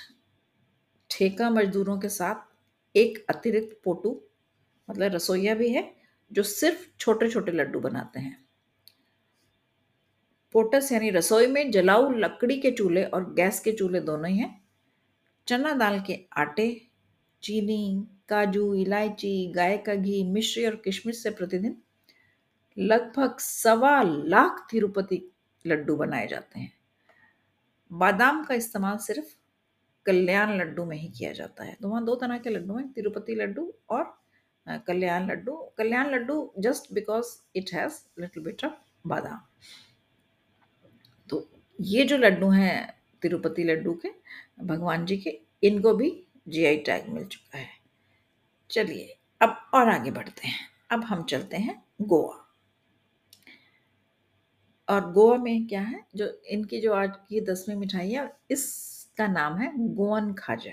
ठेका 1.10 1.50
मजदूरों 1.50 1.98
के 1.98 2.08
साथ 2.08 2.34
एक 2.96 3.26
अतिरिक्त 3.30 3.80
पोटू 3.84 4.22
मतलब 4.90 5.14
रसोईया 5.14 5.54
भी 5.54 5.70
है, 5.70 5.94
जो 6.32 6.42
सिर्फ़ 6.42 6.86
छोटे 6.98 7.28
छोटे 7.28 7.52
लड्डू 7.52 7.80
बनाते 7.80 8.20
हैं। 8.20 8.44
पोटस 10.52 10.92
यानी 10.92 11.10
रसोई 11.10 11.46
में 11.46 11.70
जलाऊ 11.70 12.10
लकड़ी 12.10 12.60
के 12.60 12.70
चूल्हे 12.70 13.04
और 13.04 13.34
गैस 13.34 13.60
के 13.60 13.72
चूल्हे 13.72 14.00
दोनों 14.00 14.30
ही 14.30 14.38
हैं। 14.38 14.64
चना 15.48 15.72
दाल 15.72 16.00
के 16.00 16.26
आटे, 16.36 16.86
चीनी, 17.42 18.06
काजू, 18.28 18.74
इलायची, 18.74 19.52
गाय 19.52 19.78
का 19.78 19.94
घी, 19.94 20.24
मिश्री 20.24 20.66
और 20.66 20.76
किशमिश 20.76 21.22
से 21.22 21.30
प्रतिदिन 21.30 21.82
लगभग 22.78 23.38
सवा 23.38 24.02
लाख 24.02 24.66
तिरुपति 24.70 25.32
लड्डू 25.66 25.96
बनाए 25.96 26.26
जाते 26.26 26.60
हैं। 26.60 26.81
बादाम 27.92 28.44
का 28.44 28.54
इस्तेमाल 28.54 28.96
सिर्फ़ 28.96 29.34
कल्याण 30.06 30.56
लड्डू 30.58 30.84
में 30.84 30.96
ही 30.96 31.08
किया 31.08 31.32
जाता 31.32 31.64
है। 31.64 31.76
तो 31.82 31.88
वहाँ 31.88 32.04
दो 32.04 32.14
तरह 32.14 32.38
के 32.38 32.50
लड्डू 32.50 32.76
हैं, 32.76 32.92
तिरुपति 32.92 33.34
लड्डू 33.34 33.72
और 33.90 34.22
Kalyan 34.68 35.26
laddu. 35.26 35.56
Kalyan 35.78 36.10
laddu 36.10 36.52
just 36.58 36.92
because 36.92 37.26
it 37.56 37.70
has 37.72 38.20
little 38.20 38.42
bit 38.42 38.64
of 38.64 38.72
badam. 39.06 39.40
तो 41.28 41.48
ये 41.80 42.04
जो 42.04 42.16
लड्डू 42.16 42.48
हैं 42.48 43.02
तिरुपति 43.22 43.64
लड्डू 43.64 43.92
के, 43.94 44.10
भगवान 44.64 45.06
जी 45.06 45.16
के, 45.16 45.40
इनको 45.62 45.94
भी 45.94 46.26
जीआई 46.48 46.76
टैग 46.76 47.08
मिल 47.08 47.24
चुका 47.24 47.58
है। 47.58 47.68
चलिए, 48.70 49.18
अब 49.42 49.70
और 49.74 49.88
आगे 49.88 50.10
बढ़ते 50.10 50.48
हैं। 50.48 50.68
अब 50.90 51.04
हम 51.04 51.24
चलते 51.24 51.56
हैं 51.56 51.84
गोवा। 52.02 52.41
और 54.92 55.10
गोवा 55.12 55.36
में 55.38 55.66
क्या 55.66 55.80
है, 55.80 56.04
जो 56.16 56.26
इनकी 56.50 56.80
जो 56.80 56.92
आज 56.92 57.10
की 57.28 57.40
दसवीं 57.40 57.76
मिठाई 57.76 58.10
है, 58.10 58.30
इसका 58.50 59.26
नाम 59.26 59.56
है 59.58 59.72
गोवन 59.94 60.32
खाजा। 60.34 60.72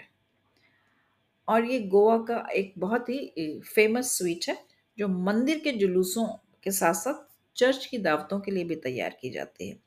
और 1.47 1.65
ये 1.65 1.79
गोवा 1.87 2.17
का 2.17 2.43
एक 2.53 2.73
बहुत 2.77 3.09
ही 3.09 3.59
फ़ेमस 3.65 4.11
स्वीट 4.17 4.45
है, 4.49 4.57
जो 4.97 5.07
मंदिर 5.07 5.59
के 5.59 5.71
जुलूसों 5.71 6.25
के 6.63 6.71
साथ 6.71 6.93
साथ 6.93 7.27
चर्च 7.55 7.85
की 7.85 7.97
दावतों 7.97 8.39
के 8.39 8.51
लिए 8.51 8.63
भी 8.63 8.75
तैयार 8.75 9.17
की 9.21 9.29
जाती 9.29 9.69
है। 9.69 9.79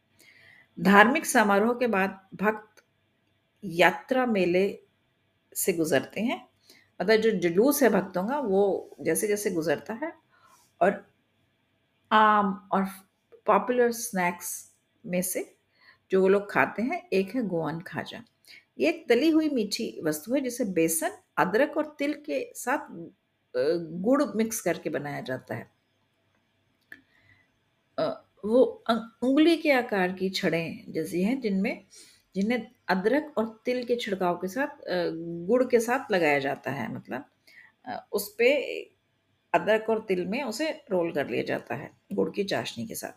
धार्मिक 0.78 1.26
समारोह 1.26 1.74
के 1.74 1.86
बाद 1.86 2.18
भक्त 2.34 2.82
यात्रा 3.64 4.26
मेले 4.26 4.64
से 5.56 5.72
गुजरते 5.72 6.20
हैं 6.20 6.40
मतलब 7.00 7.20
जो 7.20 7.30
जुलूस 7.30 7.82
है 7.82 7.88
भक्तों 7.90 8.26
का, 8.28 8.38
वो 8.38 8.96
जैसे 9.00 9.28
जैसे 9.28 9.50
गुजरता 9.50 9.94
है 9.94 10.12
और 10.80 11.04
आम 12.10 12.68
और 12.72 12.86
पॉपुलर 13.46 13.92
स्नैक्स 13.92 14.52
में 15.04 15.22
से 15.22 15.44
जो 16.10 16.20
वो 16.20 16.28
लोग 16.28 16.50
खाते 16.50 16.82
हैं, 16.82 17.02
एक 17.08 17.34
है 17.34 17.42
गोवन 17.48 17.80
खाजा। 17.80 18.22
ये 18.78 18.88
एक 18.88 19.04
तली 19.08 19.28
हुई 19.30 19.48
मीठी 19.50 20.00
वस्तु 20.04 20.34
है, 20.34 20.40
जिसे 20.40 20.64
बेसन, 20.64 21.16
अदरक 21.38 21.76
और 21.76 21.94
तिल 21.98 22.14
के 22.26 22.44
साथ 22.56 22.88
गुड़ 23.54 24.22
मिक्स 24.36 24.60
करके 24.60 24.90
बनाया 24.90 25.20
जाता 25.20 25.54
है। 25.54 25.70
वो 28.44 28.62
उंगली 29.22 29.56
के 29.56 29.70
आकार 29.72 30.12
की 30.12 30.28
छड़ें 30.30 30.92
जैसी 30.92 31.22
हैं, 31.22 31.40
जिनमें, 31.40 31.84
जिन्हें 32.34 32.66
अदरक 32.88 33.32
और 33.38 33.46
तिल 33.64 33.84
के 33.84 33.96
छिड़काव 33.96 34.36
के 34.36 34.48
साथ 34.48 34.82
गुड़ 35.46 35.62
के 35.64 35.80
साथ 35.80 36.10
लगाया 36.12 36.38
जाता 36.38 36.70
है 36.70 36.92
मतलब। 36.94 37.24
उस 38.12 38.34
पे 38.38 38.50
अदरक 39.54 39.90
और 39.90 40.04
तिल 40.08 40.24
में 40.26 40.42
उसे 40.42 40.70
रोल 40.90 41.12
कर 41.12 41.28
लिया 41.28 41.42
जाता 41.42 41.74
है, 41.74 41.90
गुड़ 42.12 42.30
की 42.30 42.44
चाशनी 42.44 42.86
के 42.86 42.94
साथ। 42.94 43.12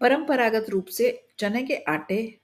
परंपरागत 0.00 0.66
रूप 0.70 0.86
से 0.86 1.28
चने 1.38 1.62
के 1.62 1.76
आटे 1.88 2.38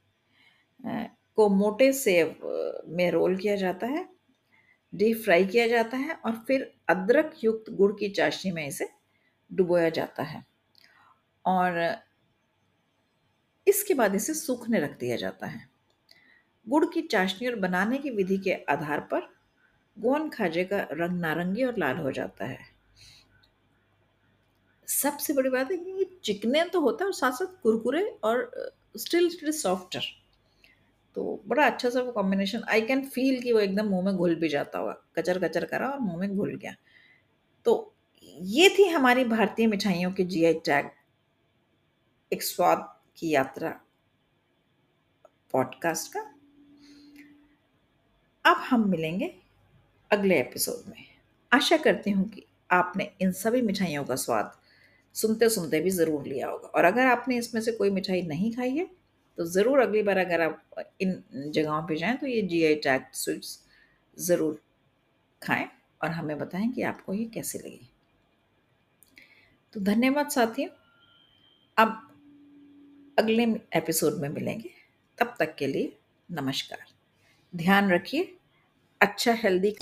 को 1.37 1.49
मोटे 1.49 1.93
सेव 1.93 2.41
में 2.89 3.11
रोल 3.11 3.37
किया 3.37 3.57
जाता 3.57 3.87
है, 3.87 4.09
डीप 4.93 5.17
फ्राई 5.17 5.47
किया 5.47 5.67
जाता 5.67 5.97
है 5.97 6.15
और 6.15 6.45
फिर 6.49 6.73
अदरक 6.89 7.35
युक्त 7.45 7.71
गुड़ 7.71 7.93
की 7.93 8.09
चाशनी 8.09 8.53
में 8.53 8.67
इसे 8.67 8.89
डुबोया 9.51 9.89
जाता 9.91 10.23
है। 10.23 10.45
और 11.47 11.97
इसके 13.67 13.95
बाद 13.95 14.15
इसे 14.15 14.35
सूखने 14.35 14.81
रख 14.81 14.99
दिया 14.99 15.17
जाता 15.17 15.47
है। 15.47 15.69
गुड़ 16.69 16.85
की 16.87 17.03
चाशनी 17.03 17.49
और 17.49 17.57
बनाने 17.57 17.99
की 17.99 18.11
विधि 18.11 18.39
के 18.39 18.55
आधार 18.69 19.01
पर 19.01 19.42
गोवन 19.97 20.29
खाजे 20.29 20.65
का 20.65 20.87
रंग 20.93 21.21
नारंगी 21.21 21.65
और 21.65 21.79
लाल 21.79 21.97
हो 21.97 22.13
जाता 22.13 22.45
है। 22.45 22.59
सबसे 24.89 25.33
बड़ी 25.33 25.51
बात 25.51 25.71
है 25.71 25.77
कि 25.77 26.21
चिकने 26.25 26.65
तो 26.65 26.81
होता 26.81 27.05
है 27.05 27.07
और 27.07 27.15
साथ 27.15 27.33
साथ 27.33 27.63
कुरकुरे 27.63 28.19
और 28.25 28.51
स्टिल 28.97 29.27
इज़ 29.27 29.51
सॉफ्टर 29.51 30.01
तो 31.17 31.43
बड़ा 31.47 31.67
अच्छा 31.67 31.91
सा 31.91 32.01
वो 32.01 32.13
कॉम्बिनेशन 32.13 32.63
आई 32.69 32.81
कैन 32.81 33.05
फील 33.05 33.41
कि 33.43 33.53
वो 33.53 33.61
एकदम 33.61 33.87
मुँह 33.87 34.05
में 34.05 34.17
घुल 34.17 34.35
भी 34.35 34.49
जाता 34.49 34.79
हुआ 34.79 34.93
कचर 35.17 35.39
कचर 35.39 35.65
करा 35.65 35.89
और 35.89 35.99
मुँह 35.99 36.17
में 36.17 36.37
घुल 36.37 36.55
गया। 36.55 36.75
तो 37.65 37.95
ये 38.41 38.69
थी 38.69 38.89
हमारी 38.89 39.25
भारतीय 39.25 39.67
मिठाइयों 39.67 40.13
के 40.13 40.25
जीआई 40.25 40.55
टैग 40.55 40.91
एक 42.33 42.43
स्वाद 42.43 43.01
की 43.17 43.31
यात्रा 43.31 43.71
पॉडकास्ट 45.53 46.13
का। 46.13 46.21
अब 48.45 48.57
हम 48.57 48.89
मिलेंगे 48.91 49.42
अगले 50.13 50.39
एपिसोड 50.41 50.89
में। 50.91 51.05
आशा 51.53 51.77
करती 51.77 52.11
हूँ 52.11 52.29
कि 52.29 52.45
आपने 52.71 53.11
इन 53.23 53.31
सभी 53.33 53.61
मिठाइयों 53.63 54.05
का 54.05 54.15
स्वाद 54.17 54.53
सुनते 55.15 55.49
सुनते 55.49 55.81
भी 55.81 55.91
ज़रूर 55.91 56.27
लिया 56.27 56.49
होगा। 56.49 56.69
और 56.69 56.85
अगर 56.85 57.07
आपने 57.07 57.37
इसमें 57.39 57.61
से 57.63 57.73
कोई 57.73 57.91
मिठाई 57.91 58.23
नहीं 58.23 58.53
खाई 58.55 58.71
है 58.71 58.85
तो 59.39 59.45
ज़रूर 59.45 59.81
अगली 59.81 60.03
बार 60.03 60.19
अगर 60.19 60.41
आप 60.41 60.85
इन 61.01 61.23
जगहों 61.55 61.83
पे 61.83 61.97
जाएँ 61.97 62.17
तो 62.17 62.27
ये 62.27 62.43
जी 62.43 62.65
आई 62.65 62.75
टैग 62.75 63.05
स्वीट्स 63.15 63.59
ज़रूर 64.17 64.61
खाएँ 65.43 65.69
और 66.03 66.11
हमें 66.11 66.39
बताएँ 66.39 66.69
कि 66.69 66.83
आपको 66.83 67.15
ये 67.15 67.25
कैसे 67.25 67.59
लगी। 67.59 67.89
तो 69.73 69.81
धन्यवाद 69.81 70.29
साथियों। 70.29 70.69
अब 71.77 71.97
अगले 73.19 73.45
एपिसोड 73.77 74.21
में 74.21 74.29
मिलेंगे। 74.29 74.71
तब 75.19 75.35
तक 75.39 75.55
के 75.55 75.67
लिए 75.67 75.97
नमस्कार। 76.29 76.87
ध्यान 77.53 77.91
रखिए। 77.91 78.35
अच्छा 79.03 79.33
हेल्दी 79.43 79.75